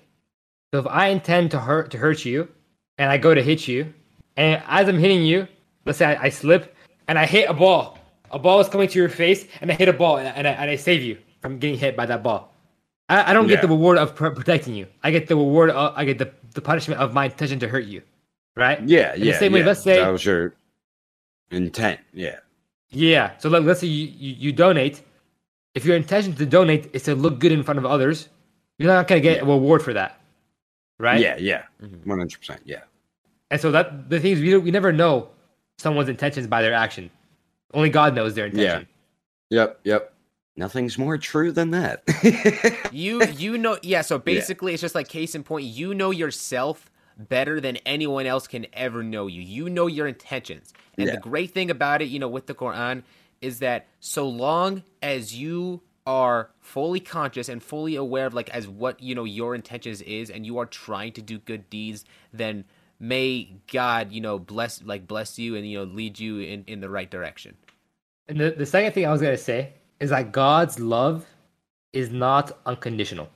[0.74, 2.48] So if I intend to hurt to hurt you,
[2.98, 3.92] and I go to hit you,
[4.36, 5.48] and as I'm hitting you,
[5.86, 6.76] let's say I, I slip
[7.08, 7.98] and I hit a ball.
[8.32, 10.48] A ball is coming to your face, and I hit a ball, and I, and
[10.48, 12.54] I, and I save you from getting hit by that ball.
[13.08, 14.86] I, I don't get the reward of pr- protecting you.
[15.02, 15.72] I get the reward.
[15.72, 18.04] Of, I get the, the punishment of my intention to hurt you,
[18.56, 18.80] right?
[18.88, 19.40] Yeah, In the yeah.
[19.40, 19.66] same way, yeah.
[19.66, 20.54] let's say- that was your
[21.50, 22.00] intent.
[22.14, 22.40] Yeah,
[22.92, 23.32] Yeah.
[23.40, 25.02] So let, let's say you, you, you donate.
[25.76, 28.30] If your intention to donate is to look good in front of others,
[28.78, 30.20] you're not gonna get a reward for that,
[30.98, 31.20] right?
[31.20, 31.64] yeah, yeah.
[31.82, 32.10] Mm-hmm.
[32.10, 32.62] One hundred percent.
[32.66, 32.82] Yeah,
[33.52, 35.30] And so that the thing is, we we never know
[35.78, 37.10] someone's intentions by their action.
[37.74, 38.88] Only God knows their intention.
[39.50, 39.62] Yeah.
[39.62, 40.14] yep, yep.
[40.60, 42.04] Nothing's more true than that.
[42.92, 46.92] you you know yeah so basically it's just like case in point you know yourself
[47.18, 51.52] better than anyone else can ever know you you know your intentions and the great
[51.52, 53.04] thing about it you know with the quran
[53.42, 58.68] is that so long as you are fully conscious and fully aware of like as
[58.68, 62.66] what you know your intentions is and you are trying to do good deeds then
[63.00, 66.80] may god you know bless like bless you and you know lead you in in
[66.82, 67.56] the right direction
[68.28, 71.26] And the, the second thing I was gonna say is that God's love
[71.94, 73.30] is not unconditional.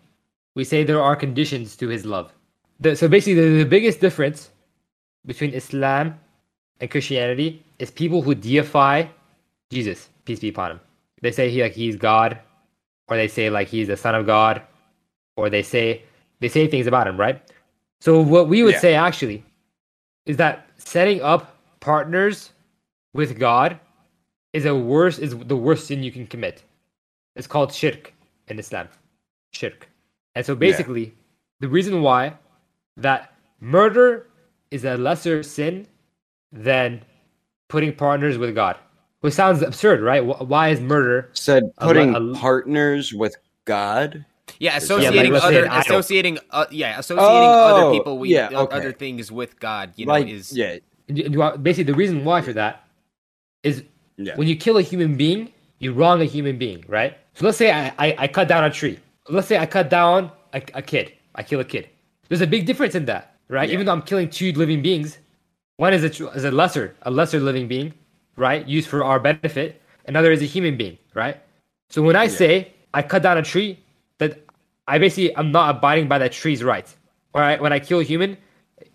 [0.56, 2.32] We say there are conditions to His love.
[2.80, 4.52] The, so basically, the, the biggest difference
[5.26, 6.20] between Islam
[6.80, 9.06] and Christianity is people who deify
[9.72, 10.80] Jesus, peace be upon him.
[11.22, 12.40] They say he like he's God,
[13.08, 14.62] or they say like he's the son of God,
[15.38, 16.04] or they say
[16.40, 17.42] they say things about him, right?
[18.02, 18.80] So what we would Yeah.
[18.80, 19.44] say actually
[20.26, 22.52] is that setting up partners
[23.14, 23.80] with God
[24.52, 26.64] is a worst is the worst sin you can commit.
[27.36, 28.14] It's called shirk
[28.48, 28.88] in Islam.
[29.52, 29.90] Shirk.
[30.36, 31.14] And so basically,
[31.60, 32.38] the reason why
[32.98, 34.28] that murder
[34.72, 35.88] is a lesser sin
[36.52, 37.04] than
[37.70, 38.78] putting partners with God.
[39.24, 40.20] Which sounds absurd, right?
[40.20, 41.30] Why is murder?
[41.32, 44.26] Said putting lo- a- partners with God.
[44.60, 48.76] yeah associating let's say other associating uh, yeah associating other Oh, people with yeah, okay.
[48.76, 50.76] other things with god you know Like, is yeah,
[51.08, 52.84] you- you are- Basically, the reason why for that
[53.64, 53.84] is
[54.18, 55.42] yeah, when you kill a human being,
[55.80, 57.18] you wrong a human being, right?
[57.36, 59.00] So let's say I, I, I cut down a tree.
[59.30, 61.14] Let's say I cut down a, a kid.
[61.36, 61.88] I kill a kid.
[62.28, 63.68] There's a big difference in that, right?
[63.70, 63.74] Yeah.
[63.76, 65.18] Even though I'm killing two living beings,
[65.78, 67.94] one is a, is a lesser, a lesser living being,
[68.36, 68.68] right?
[68.68, 69.82] Used for our benefit.
[70.08, 71.38] another is a human being, right?
[71.90, 73.80] So when I say I cut down a tree,
[74.18, 74.40] that
[74.88, 76.88] I basically I'm not abiding by that tree's right.
[77.34, 78.38] Or I, when I kill a human,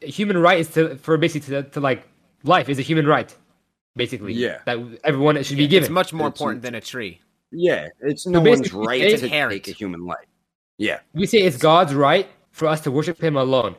[0.02, 2.06] a human right is to for basically to, to like
[2.44, 3.34] life is a human right,
[3.96, 4.32] basically.
[4.34, 4.58] Yeah.
[4.66, 5.84] that everyone should be given.
[5.84, 7.20] It's much more It's- important than a tree.
[7.50, 9.64] Yeah, it's no one's right it's to inherent.
[9.64, 10.26] take a human life.
[10.76, 13.74] Yeah, we say it's God's right for us to worship Him alone,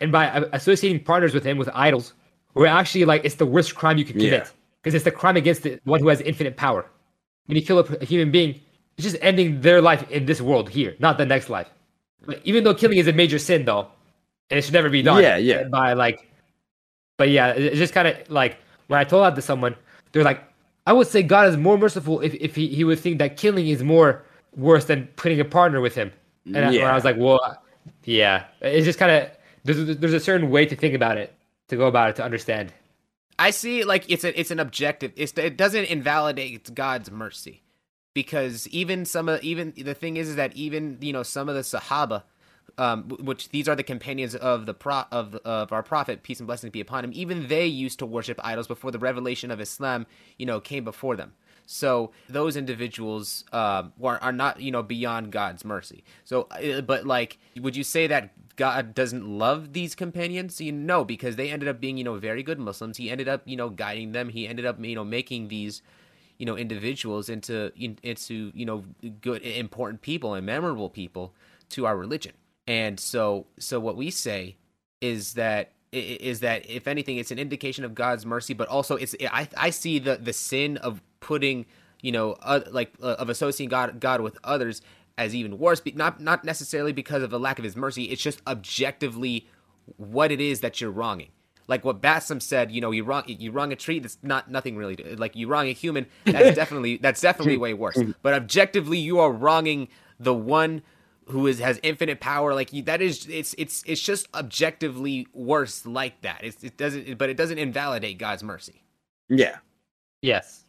[0.00, 2.14] and by associating partners with Him with idols,
[2.54, 4.44] we're actually like it's the worst crime you can Yeah.
[4.82, 6.86] Because it's the crime against the one who has infinite power.
[7.46, 8.60] When you kill a, a human being,
[8.96, 11.68] it's just ending their life in this world here, not the next life.
[12.24, 13.88] But even though killing is a major sin, though,
[14.50, 15.22] and it should never be done.
[15.22, 15.64] Yeah, yeah.
[15.64, 16.28] By like,
[17.16, 18.58] but yeah, it's just kind of like
[18.88, 19.74] when I told that to someone,
[20.12, 20.42] they're like,
[20.86, 23.68] I would say God is more merciful if, if he, he would think that killing
[23.68, 24.24] is more
[24.56, 26.12] worse than putting a partner with him.
[26.46, 27.62] And I, I was like, well,
[28.04, 29.30] yeah, it's just kind of
[29.64, 31.32] there's there's a certain way to think about it,
[31.68, 32.72] to go about it, to understand.
[33.38, 35.12] I see like it's a, it's an objective.
[35.16, 37.62] It's, it doesn't invalidate God's mercy
[38.14, 41.54] because even some of even the thing is, is that even you know some of
[41.54, 42.24] the Sahaba,
[42.78, 46.46] um, which these are the companions of the pro of of our prophet, peace and
[46.46, 47.10] blessings be upon him.
[47.14, 50.06] Even they used to worship idols before the revelation of Islam,
[50.38, 51.32] you know, came before them.
[51.66, 56.04] So those individuals um, are, are not, you know, beyond God's mercy.
[56.24, 60.60] So, uh, but like, would you say that God doesn't love these companions?
[60.60, 62.96] You know, because they ended up being, you know, very good Muslims.
[62.96, 64.28] He ended up, you know, guiding them.
[64.28, 65.82] He ended up, you know, making these,
[66.38, 68.84] you know, individuals into into, you know,
[69.20, 71.34] good, important people and memorable people
[71.70, 72.32] to our religion.
[72.66, 74.56] And so, so what we say
[75.00, 79.14] is that is that if anything, it's an indication of God's mercy, but also it's
[79.30, 81.64] I I see the the sin of putting
[82.02, 84.82] you know uh, like uh, of associating God God with others
[85.16, 88.04] as even worse, be- not not necessarily because of a lack of His mercy.
[88.04, 89.48] It's just objectively
[89.96, 91.30] what it is that you're wronging.
[91.68, 93.98] Like what Basem said, you know, you wrong you wrong a tree.
[94.00, 94.96] That's not nothing really.
[94.96, 96.06] To, like you wrong a human.
[96.24, 97.98] That's definitely that's definitely way worse.
[98.20, 100.82] But objectively, you are wronging the one
[101.26, 105.86] who is has infinite power like you, that is it's it's it's just objectively worse
[105.86, 108.82] like that it's, it doesn't but it doesn't invalidate god's mercy
[109.28, 109.58] yeah,
[110.22, 110.64] Yes.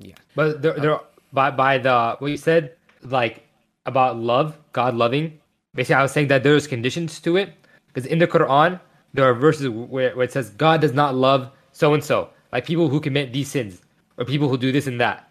[0.00, 0.98] Yeah But there, there,
[1.32, 3.46] by by the what you said, like
[3.86, 5.38] about love, God loving.
[5.74, 7.52] Basically, I was saying that there's conditions to it
[7.86, 8.80] because in the Quran
[9.14, 12.64] there are verses where, where it says God does not love so and so, like
[12.66, 13.82] people who commit these sins
[14.18, 15.30] or people who do this and that.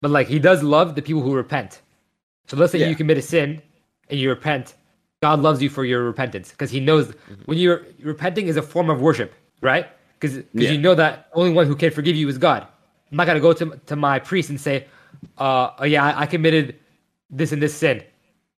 [0.00, 1.80] But like He does love the people who repent.
[2.46, 2.88] So let's say Yeah.
[2.88, 3.62] you commit a sin
[4.10, 4.74] and you repent,
[5.22, 7.42] God loves you for your repentance because He knows mm-hmm.
[7.46, 9.86] when you're repenting is a form of worship, right?
[10.18, 10.70] Because Yeah.
[10.70, 12.66] you know that only one who can forgive you is God.
[13.12, 14.86] I'm not gonna go to to my priest and say,
[15.38, 16.76] uh, "Oh yeah, I, I committed
[17.30, 18.02] this and this sin.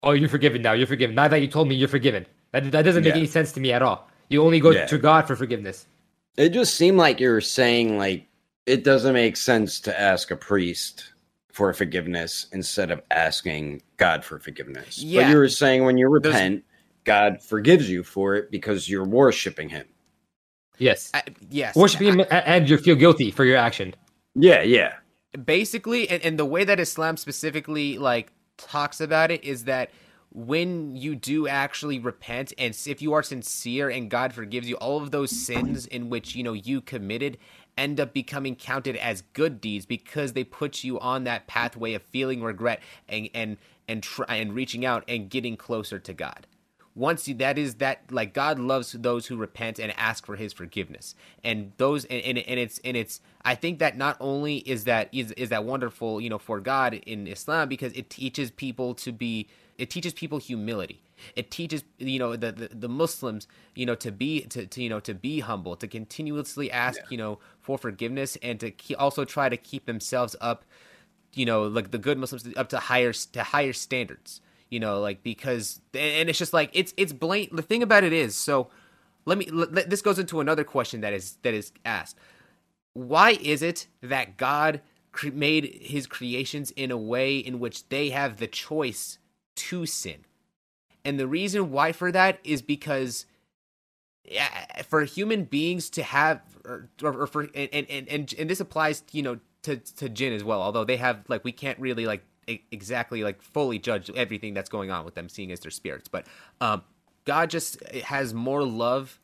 [0.03, 0.73] Oh, you're forgiven now.
[0.73, 1.15] You're forgiven.
[1.15, 3.19] Now that you told me you're forgiven, that that doesn't make Yeah.
[3.21, 4.07] any sense to me at all.
[4.29, 4.85] You only go Yeah.
[4.85, 5.87] to God for forgiveness.
[6.35, 8.25] it just seemed like you were saying like
[8.65, 11.13] it doesn't make sense to ask a priest
[11.51, 14.97] for forgiveness instead of asking God for forgiveness.
[14.97, 15.21] Yeah.
[15.23, 16.63] But you were saying when you There's- repent,
[17.03, 19.85] God forgives you for it because you're worshiping Him.
[20.79, 23.93] Yes, I, yes worshiping him and you feel guilty for your action.
[24.35, 24.95] Yeah, yeah,
[25.45, 29.89] basically and, and the way that islam specifically like talks about it is that
[30.31, 35.01] when you do actually repent and if you are sincere and god forgives you all
[35.01, 37.37] of those sins in which you know you committed
[37.77, 42.03] end up becoming counted as good deeds because they put you on that pathway of
[42.03, 42.79] feeling regret
[43.09, 43.57] and and
[43.87, 46.45] and try and reaching out and getting closer to god
[46.95, 50.53] once you, that is that like god loves those who repent and ask for his
[50.53, 51.15] forgiveness.
[51.43, 55.09] And those and, and, and it's and it's i think that not only is that
[55.11, 59.11] is, is that wonderful you know for god in islam because it teaches people to
[59.11, 61.01] be it teaches people humility.
[61.35, 64.89] It teaches you know the, the, the muslims you know to be to, to you
[64.89, 69.23] know to be humble to continuously ask you know for forgiveness and to ke- also
[69.23, 70.65] try to keep themselves up
[71.33, 74.41] you know like the good muslims up to higher to higher standards
[74.73, 78.11] you know like because and it's just like it's it's blatant the thing about it
[78.11, 78.69] is so
[79.25, 82.17] let me let, this goes into another question that is that is asked.
[82.93, 88.09] Why is it that god cre- made his creations in a way in which they
[88.09, 89.19] have the choice
[89.55, 90.25] to sin?
[91.05, 93.25] And the reason why for that is because
[94.25, 99.03] yeah, for human beings to have or, or for and, and and and this applies
[99.11, 102.25] you know to to jinn as well although they have like we can't really like
[102.47, 106.07] exactly like fully judge everything that's going on with them seeing as their spirits.
[106.07, 106.27] But
[106.61, 106.83] um
[107.25, 109.19] god just has more love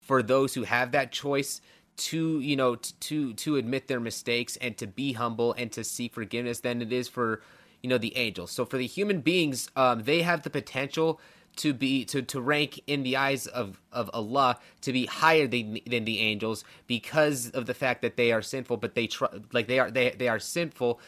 [0.00, 1.60] for those who have that choice
[1.96, 6.14] to you know to to admit their mistakes and to be humble and to seek
[6.14, 7.42] forgiveness than it is for
[7.82, 8.50] you know the angels.
[8.50, 11.20] So for the human beings um they have the potential
[11.56, 15.78] to be to, to rank in the eyes of, of Allah to be higher than,
[15.86, 19.66] than the angels because of the fact that they are sinful but they try like
[19.66, 21.00] they are they, they are sinful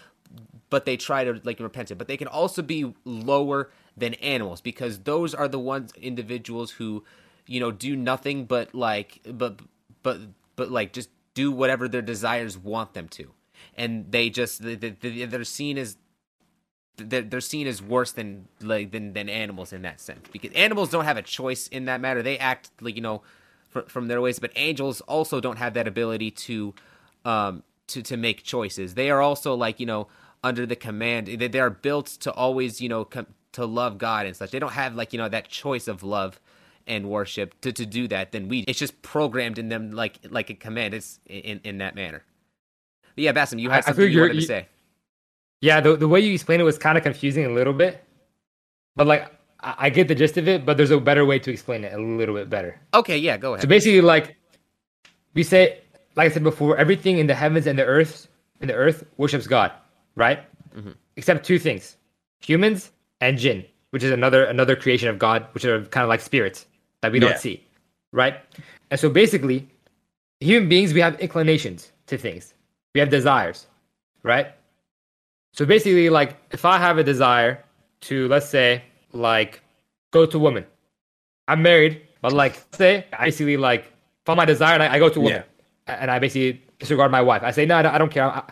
[0.70, 1.96] but they try to like repent it.
[1.96, 7.04] But they can also be lower than animals because those are the ones individuals who,
[7.46, 9.60] you know, do nothing but like but
[10.02, 10.18] but
[10.56, 13.32] but like just do whatever their desires want them to,
[13.76, 14.90] and they just they, they,
[15.26, 15.96] they're seen as
[16.96, 20.26] they're, they're seen as worse than like than, than animals in that sense.
[20.32, 22.22] Because animals don't have a choice in that matter.
[22.22, 23.22] They act like you know
[23.68, 24.38] fr- from their ways.
[24.38, 26.74] But angels also don't have that ability to
[27.24, 27.62] um
[27.92, 28.94] to to make choices.
[28.94, 30.08] They are also like you know
[30.44, 31.26] under the command.
[31.28, 34.50] They, they are built to always you know com- to love god and such.
[34.50, 36.40] They don't have like you know that choice of love
[36.86, 38.32] and worship to, to do that.
[38.32, 40.94] Then we it's just programmed in them like like a command.
[40.94, 42.22] It's in in that manner.
[43.14, 44.68] But yeah Basem, you had something you wanted to you- say.
[45.60, 48.02] Yeah, the, the way you explained it was kind of confusing a little bit.
[48.96, 49.30] But like
[49.60, 51.92] I, I get the gist of it, but there's a better way to explain it
[51.92, 52.80] a little bit better.
[52.94, 53.62] okay yeah go ahead.
[53.62, 54.36] So basically like
[55.34, 55.78] we say
[56.16, 58.28] like I said before, everything in the heavens and the earth
[58.60, 59.72] in the earth worships God,
[60.16, 60.40] right?
[60.76, 60.92] Mm-hmm.
[61.16, 61.96] Except two things.
[62.40, 62.90] Humans
[63.20, 66.66] and jinn, which is another another creation of God, which are kind of like spirits
[67.00, 67.28] that we Yeah.
[67.28, 67.64] don't see.
[68.12, 68.34] Right?
[68.90, 69.68] And so basically,
[70.40, 72.54] human beings we have inclinations to things.
[72.94, 73.66] We have desires,
[74.22, 74.48] right?
[75.54, 77.64] So basically, like if I have a desire
[78.02, 78.82] to let's say
[79.12, 79.60] like
[80.10, 80.66] go to woman.
[81.48, 83.92] I'm married, but like say I basically like
[84.24, 85.42] follow my desire and I, I go to woman,
[85.86, 87.42] and I basically disregard my wife.
[87.42, 88.24] I say no, I don't, care.
[88.26, 88.42] I,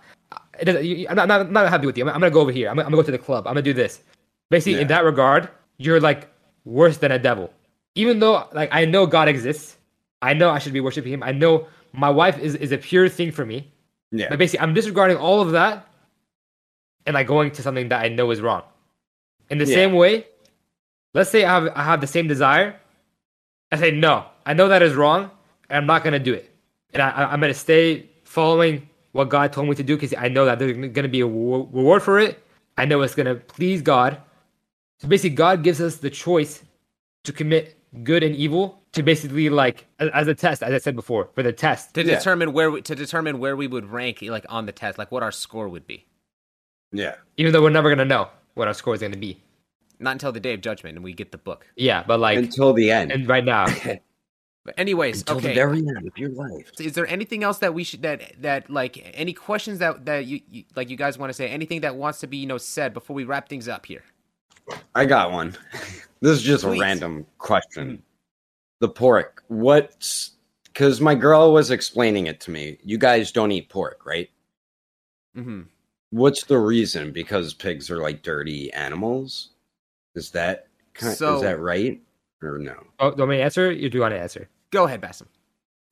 [0.59, 2.05] it doesn't, you- I'm, not, not, happy with you.
[2.05, 2.68] I'm, I'm gonna go over here.
[2.68, 3.47] I'm, gonna- I'm gonna go to the club.
[3.47, 4.01] I'm gonna do this.
[4.51, 6.28] Basically, in that regard, you're like
[6.64, 7.53] worse than a devil.
[7.95, 9.76] Even though like I know God exists,
[10.22, 11.22] I know I should be worshiping Him.
[11.22, 13.70] I know my wife is is a pure thing for me.
[14.12, 14.26] Yeah.
[14.28, 15.87] But basically, I'm disregarding all of that
[17.07, 18.62] and like going to something that I know is wrong.
[19.51, 19.74] In the Yeah.
[19.74, 20.26] same way,
[21.14, 22.76] let's say I have I have the same desire.
[23.72, 25.31] I say no, I know that is wrong,
[25.68, 26.50] and I'm not gonna do it.
[26.93, 30.28] And I, I- I'm gonna stay following what God told me to do because I
[30.28, 32.43] know that there's gonna be a reward for it.
[32.78, 34.18] I know it's gonna please God.
[34.99, 36.62] So basically, God gives us the choice
[37.24, 40.95] to commit good and evil to basically like as, as a test, as I said
[40.97, 41.95] before, for the test.
[41.95, 42.16] to Yeah.
[42.18, 45.22] determine where we, to determine where we would rank like on the test like what
[45.22, 46.07] our score would be
[46.93, 47.14] Yeah.
[47.36, 49.41] even though we're never gonna know what our score is gonna be.
[49.99, 52.72] not until the day of judgment and we get the book Yeah, but like, Until
[52.72, 53.12] the end.
[53.12, 53.66] and right now,
[54.65, 56.71] but anyways Until okay the very end of your life.
[56.81, 60.41] is there anything else that we should that that like any questions that that you,
[60.51, 62.93] you like you guys want to say anything that wants to be you know said
[62.95, 64.03] before we wrap things up here
[64.95, 65.57] I got one.
[66.23, 66.77] This is just Please.
[66.77, 68.03] a random question.
[68.81, 69.43] The pork.
[69.49, 70.33] What's
[70.65, 72.77] because my girl was explaining it to me.
[72.85, 74.29] You guys don't eat pork, right?
[75.35, 75.63] mm-hmm.
[76.11, 77.11] What's the reason?
[77.11, 79.51] Because pigs are like dirty animals.
[80.15, 81.99] Is that kind So- is that right
[82.43, 82.74] or no?
[82.99, 83.70] oh, do you want me to answer?
[83.72, 84.49] You do you want to answer?
[84.70, 85.26] go ahead Basem.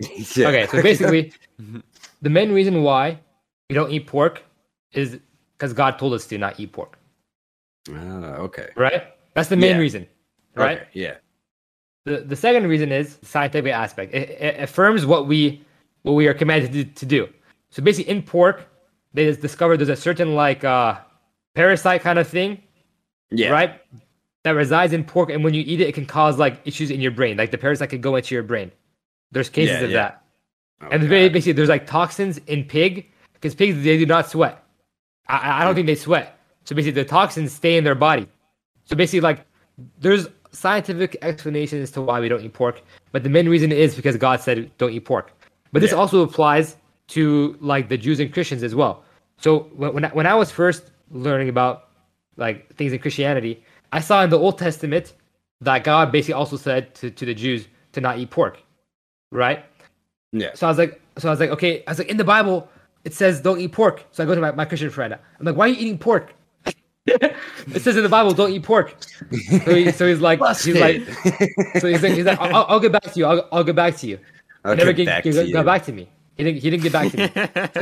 [0.37, 0.49] Yeah.
[0.49, 1.33] Okay, so basically,
[2.23, 3.19] the main reason why
[3.69, 4.43] we don't eat pork
[4.93, 5.19] is
[5.57, 6.97] because God told us to not eat pork,
[7.93, 8.69] Ah, okay.
[8.77, 9.03] right?
[9.35, 9.79] That's the main Yeah.
[9.83, 10.07] reason,
[10.55, 10.79] right?
[10.83, 11.17] Okay, Yeah.
[12.05, 14.15] The the second reason is the scientific aspect.
[14.15, 15.65] It, it affirms what we
[16.03, 17.29] what we are commanded to, to do.
[17.71, 18.67] So basically, in pork,
[19.13, 20.97] they discovered there's a certain like uh,
[21.55, 22.63] parasite kind of thing
[23.31, 23.51] Yeah.
[23.51, 23.81] right?
[24.49, 27.03] That resides in pork, and when you eat it, it can cause like issues in
[27.03, 27.37] your brain.
[27.37, 28.73] Like the parasite could go into your brain.
[29.31, 29.97] There's cases Yeah, of yeah.
[29.97, 30.23] that,
[30.81, 31.33] Oh, and God.
[31.35, 34.65] basically there's like toxins in pig because pigs they do not sweat.
[35.29, 38.27] I- I, don't think they sweat, so basically the toxins stay in their body.
[38.87, 39.45] So basically, like
[40.01, 42.81] there's scientific explanations as to why we don't eat pork,
[43.13, 45.31] but the main reason is because God said don't eat pork.
[45.73, 45.99] But this Yeah.
[45.99, 46.77] also applies
[47.09, 49.05] to like the Jews and Christians as well.
[49.37, 51.89] So when when I, when I was first learning about
[52.39, 53.63] like things in Christianity,
[53.93, 55.15] I saw in the Old Testament
[55.61, 58.63] that God basically also said to, to the Jews to not eat pork,
[59.33, 59.65] right?
[60.33, 60.51] Yeah.
[60.55, 62.69] So I was like, so I was like, okay, I was like, in the Bible
[63.05, 64.05] it says don't eat pork.
[64.13, 65.15] So I go to my, my Christian friend.
[65.15, 66.35] I'm like, why are you eating pork?
[67.07, 68.95] it says in the Bible don't eat pork.
[69.65, 71.03] So, he, so he's like, he's like,
[71.81, 73.25] so he's like, he's like I'll, I'll get back to you.
[73.25, 74.19] I'll, I'll get back to you.
[74.65, 75.65] I'll He never get back get- to got you.
[75.65, 76.09] back to me.
[76.37, 76.61] He didn't.
[76.63, 77.27] He didn't get back to me.
[77.29, 77.33] So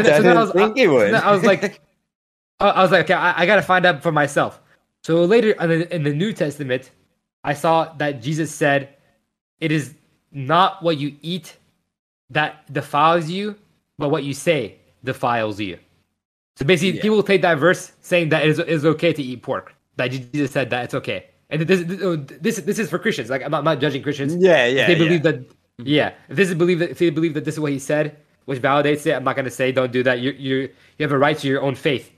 [0.02, 0.68] then- I so I was, I,
[1.10, 1.80] then I was like,
[2.60, 4.60] I I was like, okay, I, I got to find out for myself.
[5.06, 6.90] So later in the, in the New Testament,
[7.44, 8.80] I saw that Jesus said,
[9.60, 9.94] "It is
[10.32, 11.56] not what you eat
[12.30, 13.54] that defiles you,
[13.98, 14.60] but what you say
[15.04, 15.78] defiles you."
[16.56, 17.02] So basically, Yeah.
[17.02, 19.66] people take that verse saying that it is, it is okay to eat pork.
[19.94, 23.30] That Jesus said that it's okay, and this oh, this this is for Christians.
[23.30, 24.34] Like I'm not, I'm not judging Christians.
[24.34, 24.86] Yeah, If yeah.
[24.88, 24.98] they yeah.
[24.98, 25.86] believe that mm-hmm.
[25.86, 28.16] yeah if this is believe that if they believe that this is what he said
[28.46, 30.56] which validates it i'm not going to say don't do that you you
[30.96, 32.10] you have a right to your own faith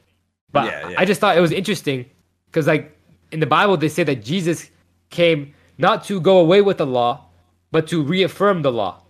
[0.53, 1.01] but Yeah, yeah.
[1.01, 2.07] i just thought it was interesting
[2.51, 2.97] because like
[3.33, 4.71] in the bible they say that jesus
[5.11, 7.25] came not to go away with the law
[7.71, 9.03] but to reaffirm the law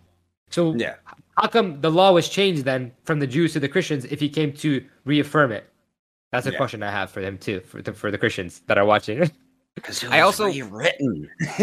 [0.50, 0.94] so Yeah.
[1.36, 4.28] how come the law was changed then from the jews to the christians if he
[4.28, 5.64] came to reaffirm it
[6.30, 6.58] That's a Yeah.
[6.58, 9.30] question I have for them too, for the, for the Christians that are watching.
[9.74, 11.24] Because I also- written.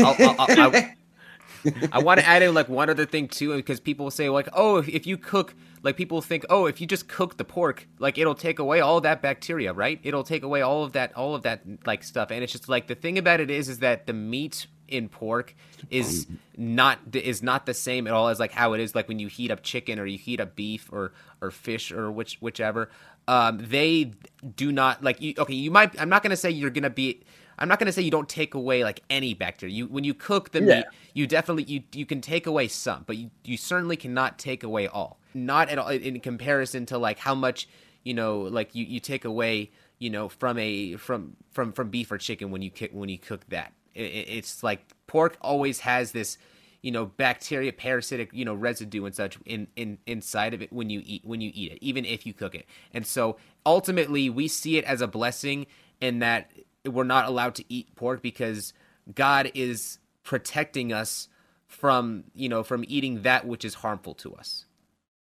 [1.91, 4.77] I want to add in like one other thing too, because people say like, oh,
[4.77, 5.53] if, if you cook,
[5.85, 8.99] like people think, oh, if you just cook the pork, like it'll take away all
[9.01, 9.99] that bacteria, right?
[10.01, 12.31] It'll take away all of that, all of that like stuff.
[12.31, 15.55] And it's just like the thing about it is, is that the meat in pork
[15.91, 16.25] is
[16.57, 19.27] not is not the same at all as like how it is like when you
[19.27, 22.89] heat up chicken or you heat up beef or or fish or which whichever.
[23.27, 24.11] Um, they
[24.55, 25.35] do not like you.
[25.37, 25.99] Okay, you might.
[26.01, 27.21] I'm not gonna say you're gonna be.
[27.57, 29.73] I'm not gonna say you don't take away like any bacteria.
[29.75, 30.75] You when you cook the Yeah.
[30.77, 34.63] meat, you definitely you you can take away some, but you you certainly cannot take
[34.63, 35.19] away all.
[35.33, 37.67] Not at all in comparison to like how much
[38.03, 42.11] you know like you you take away you know from a from from from beef
[42.11, 43.73] or chicken when you cook when you cook that.
[43.93, 46.37] It- it's like pork always has this
[46.81, 50.89] you know bacteria parasitic you know residue and such in, in inside of it when
[50.89, 54.47] you eat when you eat it even if you cook it and so ultimately we
[54.47, 55.65] see it as a blessing
[56.01, 56.51] in that
[56.87, 58.73] we're not allowed to eat pork because
[59.13, 61.27] god is protecting us
[61.67, 64.65] from you know from eating that which is harmful to us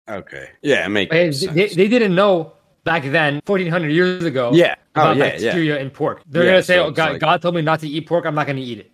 [0.07, 0.51] Okay.
[0.61, 1.55] Yeah, it makes Hey, sense.
[1.55, 2.53] they, they didn't know
[2.85, 4.75] back then, 1400 years ago, Yeah.
[4.95, 5.31] Oh, about yeah, yeah.
[5.33, 6.23] bacteria in pork.
[6.27, 8.27] They're Yeah, gonna say, so "Oh, God, like- God told me not to eat pork.
[8.27, 8.93] I'm not gonna eat it."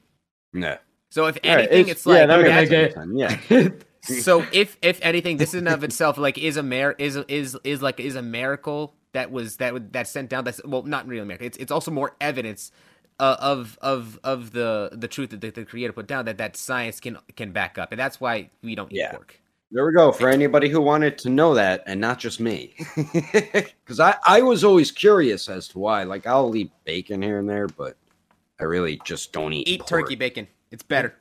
[0.52, 0.76] No.
[1.10, 3.40] so if All right, anything it's, like yeah, that makes sense.
[3.52, 3.68] Yeah.
[4.22, 7.82] so if if anything this in of itself like is a mer- is is is
[7.82, 11.22] like is a miracle that was that would that sent down that's well not really
[11.22, 12.72] a miracle it's it's also more evidence
[13.18, 16.56] uh, of of of the the truth that the, the creator put down that that
[16.56, 19.12] science can can back up and that's why we don't eat Yeah.
[19.12, 19.40] pork
[19.72, 20.10] There we go.
[20.10, 22.74] For anybody who wanted to know that, and not just me,
[23.32, 26.02] because I I was always curious as to why.
[26.02, 27.96] Like I'll eat bacon here and there, but
[28.58, 29.68] I really just don't eat.
[29.68, 29.88] eat pork.
[30.06, 31.14] turkey bacon it's better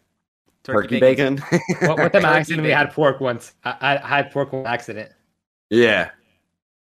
[0.63, 1.87] Turkey bacon's- bacon.
[1.87, 2.85] What, what time I Turkey accidentally bacon.
[2.87, 3.53] had pork once.
[3.63, 5.11] I, I had pork on accident.
[5.69, 6.09] yeah.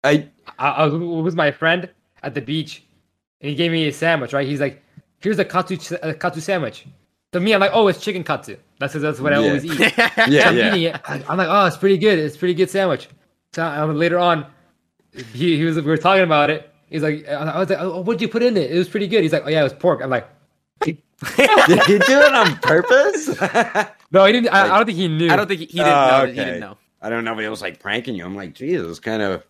[0.04, 0.28] I
[0.58, 1.88] I, I was with my friend
[2.22, 2.84] at the beach,
[3.40, 4.32] and he gave me a sandwich.
[4.32, 4.46] Right?
[4.46, 4.82] He's like,
[5.20, 6.86] "Here's a katsu a katsu sandwich."
[7.32, 9.46] To me, I'm like, "Oh, it's chicken katsu." That's that's what I Yeah.
[9.46, 9.78] always eat.
[9.98, 10.68] yeah I'm yeah.
[10.68, 11.00] eating it.
[11.08, 12.18] I- I'm like, "Oh, it's pretty good.
[12.18, 13.08] It's a pretty good sandwich."
[13.52, 14.46] So um, later on,
[15.32, 16.70] he, he was we were talking about it.
[16.90, 19.22] He's like, I was like, oh, what'd you put in it?" It was pretty good.
[19.22, 20.28] He's like, "Oh yeah, it was pork." I'm like,
[20.84, 20.98] Did
[21.88, 23.28] you do it on purpose?
[24.12, 24.48] "No, he didn't.
[24.52, 26.32] I, I don't think he knew." i don't think he, he didn't Oh, know he
[26.32, 26.44] okay.
[26.44, 28.24] didn't know I don't know, but it was like pranking you.
[28.24, 29.42] I'm like, Jesus, kind of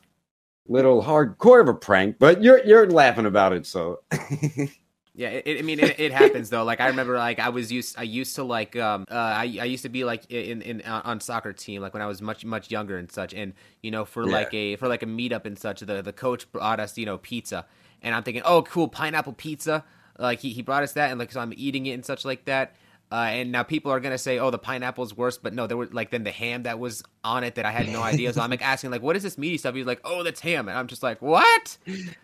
[0.66, 4.00] little hardcore of a prank, but you're you're laughing about it, so
[5.16, 6.64] Yeah, it, I mean, it, it happens though.
[6.64, 9.64] Like I remember, like I was used, I used to like, um, uh, I, I
[9.64, 12.44] used to be like in in on on soccer team, like when I was much
[12.44, 13.32] much younger and such.
[13.32, 14.30] And you know, for Yeah.
[14.32, 17.18] like a for like a meetup and such, the the coach brought us, you know,
[17.18, 17.64] pizza,
[18.02, 19.84] and I'm thinking, oh, cool, pineapple pizza.
[20.18, 22.44] Like he he brought us that, and like so I'm eating it and such like
[22.46, 22.74] that.
[23.14, 25.86] Uh, and now people are gonna say, "Oh, the pineapple's worse," but no, there were
[25.92, 28.32] like then the ham that was on it that I had no idea.
[28.32, 30.68] So I'm like asking, like, "What is this meaty stuff?" He's like, "Oh, that's ham,"
[30.68, 31.78] and I'm just like, "What?"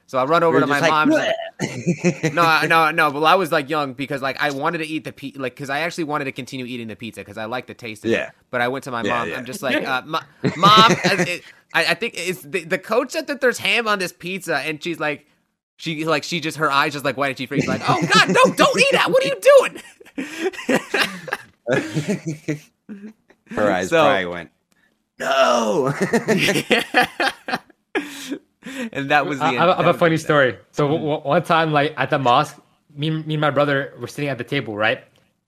[0.08, 1.10] So I run over You're to my like, mom.
[1.10, 1.32] like,
[2.34, 3.10] no, no, no.
[3.10, 5.70] Well, I was like young because like I wanted to eat the pizza, like because
[5.70, 8.26] I actually wanted to continue eating the pizza because I like the taste of Yeah.
[8.26, 8.32] it.
[8.50, 9.28] But I went to my Yeah, mom.
[9.28, 9.36] yeah.
[9.36, 10.02] I'm just like, uh,
[10.56, 11.40] mom, uh, I,
[11.72, 14.98] I think it's the, the coach said that there's ham on this pizza, and she's
[14.98, 15.26] like,
[15.80, 17.66] she like she just her eyes just like why did she freeze?
[17.66, 19.10] Like, oh God, no, don't eat that.
[19.10, 19.80] What are you doing?
[23.50, 24.50] her eyes So- probably went,
[25.18, 25.92] No.
[28.92, 29.44] and that was the.
[29.44, 30.58] I, I have- I have a funny the- story.
[30.72, 32.58] So w- w- one time, like at the mosque,
[32.94, 35.02] me, me and my brother were sitting at the table, right?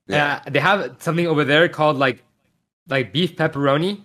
[0.07, 0.41] Yeah.
[0.47, 2.23] Uh, they have something over there called like,
[2.89, 4.01] like beef pepperoni,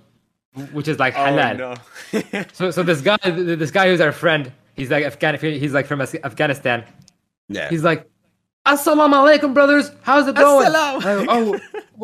[0.71, 1.57] which is like Oh halal.
[1.57, 2.43] no.
[2.53, 6.01] So, so this guy, this guy who's our friend, he's like Afghan, he's like from
[6.01, 6.85] Afghanistan.
[7.49, 7.69] yeah.
[7.69, 8.09] He's like,
[8.65, 9.91] "Assalamu alaikum, brothers.
[10.03, 11.03] How's it going?" Assalam.
[11.03, 11.59] Like, oh,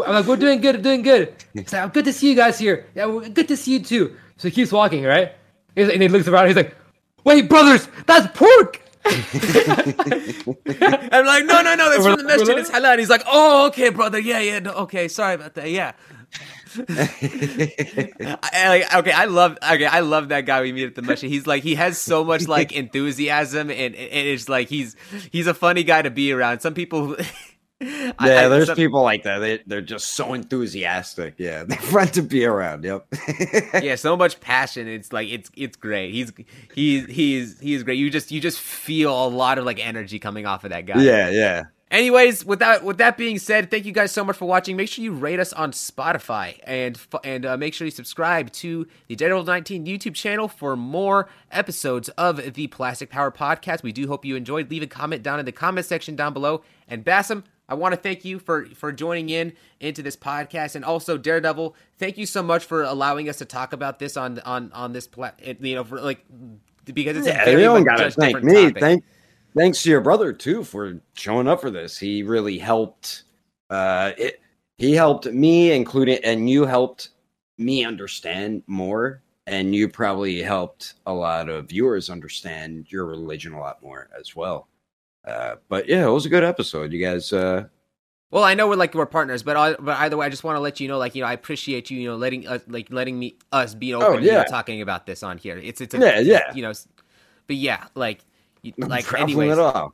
[0.06, 2.60] I'm like, "We're doing good, doing good." He's like, "Oh, "Good to see you guys
[2.60, 2.88] here.
[2.96, 5.34] Yeah, we're- good to see you too." So he keeps walking, right?
[5.76, 6.48] And he looks around.
[6.48, 6.76] He's like,
[7.24, 9.14] "Wait, brothers, that's pork." I'm
[11.26, 12.58] like, no, no, no, that's from the We're- masjid.
[12.58, 12.92] It's halal.
[12.92, 14.20] And he's like, oh, okay, brother.
[14.20, 14.60] Yeah, yeah.
[14.60, 15.70] No, okay, sorry about that.
[15.70, 15.94] Yeah.
[16.90, 19.58] I, like, okay, I love.
[19.64, 21.30] Okay, I love that guy we meet at the masjid.
[21.30, 24.96] He's like, he has so much like enthusiasm, and, and it's like he's
[25.32, 26.60] he's a funny guy to be around.
[26.62, 27.16] Some people.
[27.80, 29.40] yeah, I- there's some- people like that.
[29.40, 31.36] They, they're just so enthusiastic.
[31.38, 32.84] Yeah, they're fun to be around.
[32.84, 33.08] Yep.
[33.84, 34.88] yeah, so much passion.
[34.88, 36.12] It's like it's it's great.
[36.14, 36.32] He's
[36.74, 37.98] he's he's he's great.
[37.98, 41.02] You just you just feel a lot of like energy coming off of that guy.
[41.02, 41.64] yeah, yeah.
[41.94, 44.76] Anyways, with that with that being said, thank you guys so much for watching.
[44.76, 48.88] Make sure you rate us on Spotify and and uh, make sure you subscribe to
[49.08, 53.84] the Daredevil 19 YouTube channel for more episodes of the Plastic Power Podcast.
[53.84, 54.72] We do hope you enjoyed.
[54.72, 56.64] Leave a comment down in the comment section down below.
[56.88, 60.84] And Basem, I want to thank you for for joining in into this podcast, and
[60.84, 61.76] also Daredevil.
[62.00, 65.06] Thank you so much for allowing us to talk about this on on on this
[65.06, 65.40] plat.
[65.62, 66.26] You know, for like
[66.92, 68.74] because it's a Yeah, very you don't gotta thank me.
[68.74, 68.80] topic.
[68.80, 69.04] Thank,
[69.56, 71.98] thanks to your brother too for showing up for this.
[71.98, 73.24] He really helped.
[73.70, 74.42] Uh, it,
[74.78, 77.10] he helped me, including, and you helped
[77.58, 79.22] me understand more.
[79.46, 84.36] And you probably helped a lot of viewers understand your religion a lot more as
[84.38, 84.70] well.
[85.28, 86.94] Uh, but yeah, it was a good episode.
[86.94, 87.66] You guys, uh,
[88.32, 90.56] Well, I know we're like we're partners, but I, but either way, I just want
[90.56, 92.88] to let you know, like you know, I appreciate you, you know, letting us like
[92.90, 94.44] letting me us be open, Oh, you know, yeah.
[94.46, 95.58] talking about this on here.
[95.58, 96.54] It's it's a, Yeah, yeah.
[96.56, 96.72] you know,
[97.48, 98.24] but yeah, like
[98.64, 99.94] you, no like problem anyways, at all.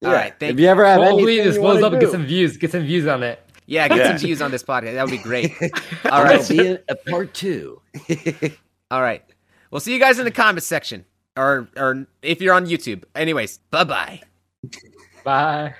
[0.00, 0.12] Yeah.
[0.12, 2.10] right, thank if you ever have Hopefully anything this you blows wanna up and get
[2.10, 2.56] some views.
[2.56, 3.40] Get some views on it.
[3.66, 4.08] yeah, get Yeah.
[4.08, 4.94] some views on this podcast.
[4.94, 5.52] That would be great.
[6.04, 6.42] All All right, right.
[6.42, 7.80] see a, a part two.
[8.90, 9.24] All right,
[9.70, 11.04] we'll see you guys in the comments section,
[11.36, 13.04] or or if you're on YouTube.
[13.14, 14.20] Anyways, bye bye.
[15.24, 15.74] Bye.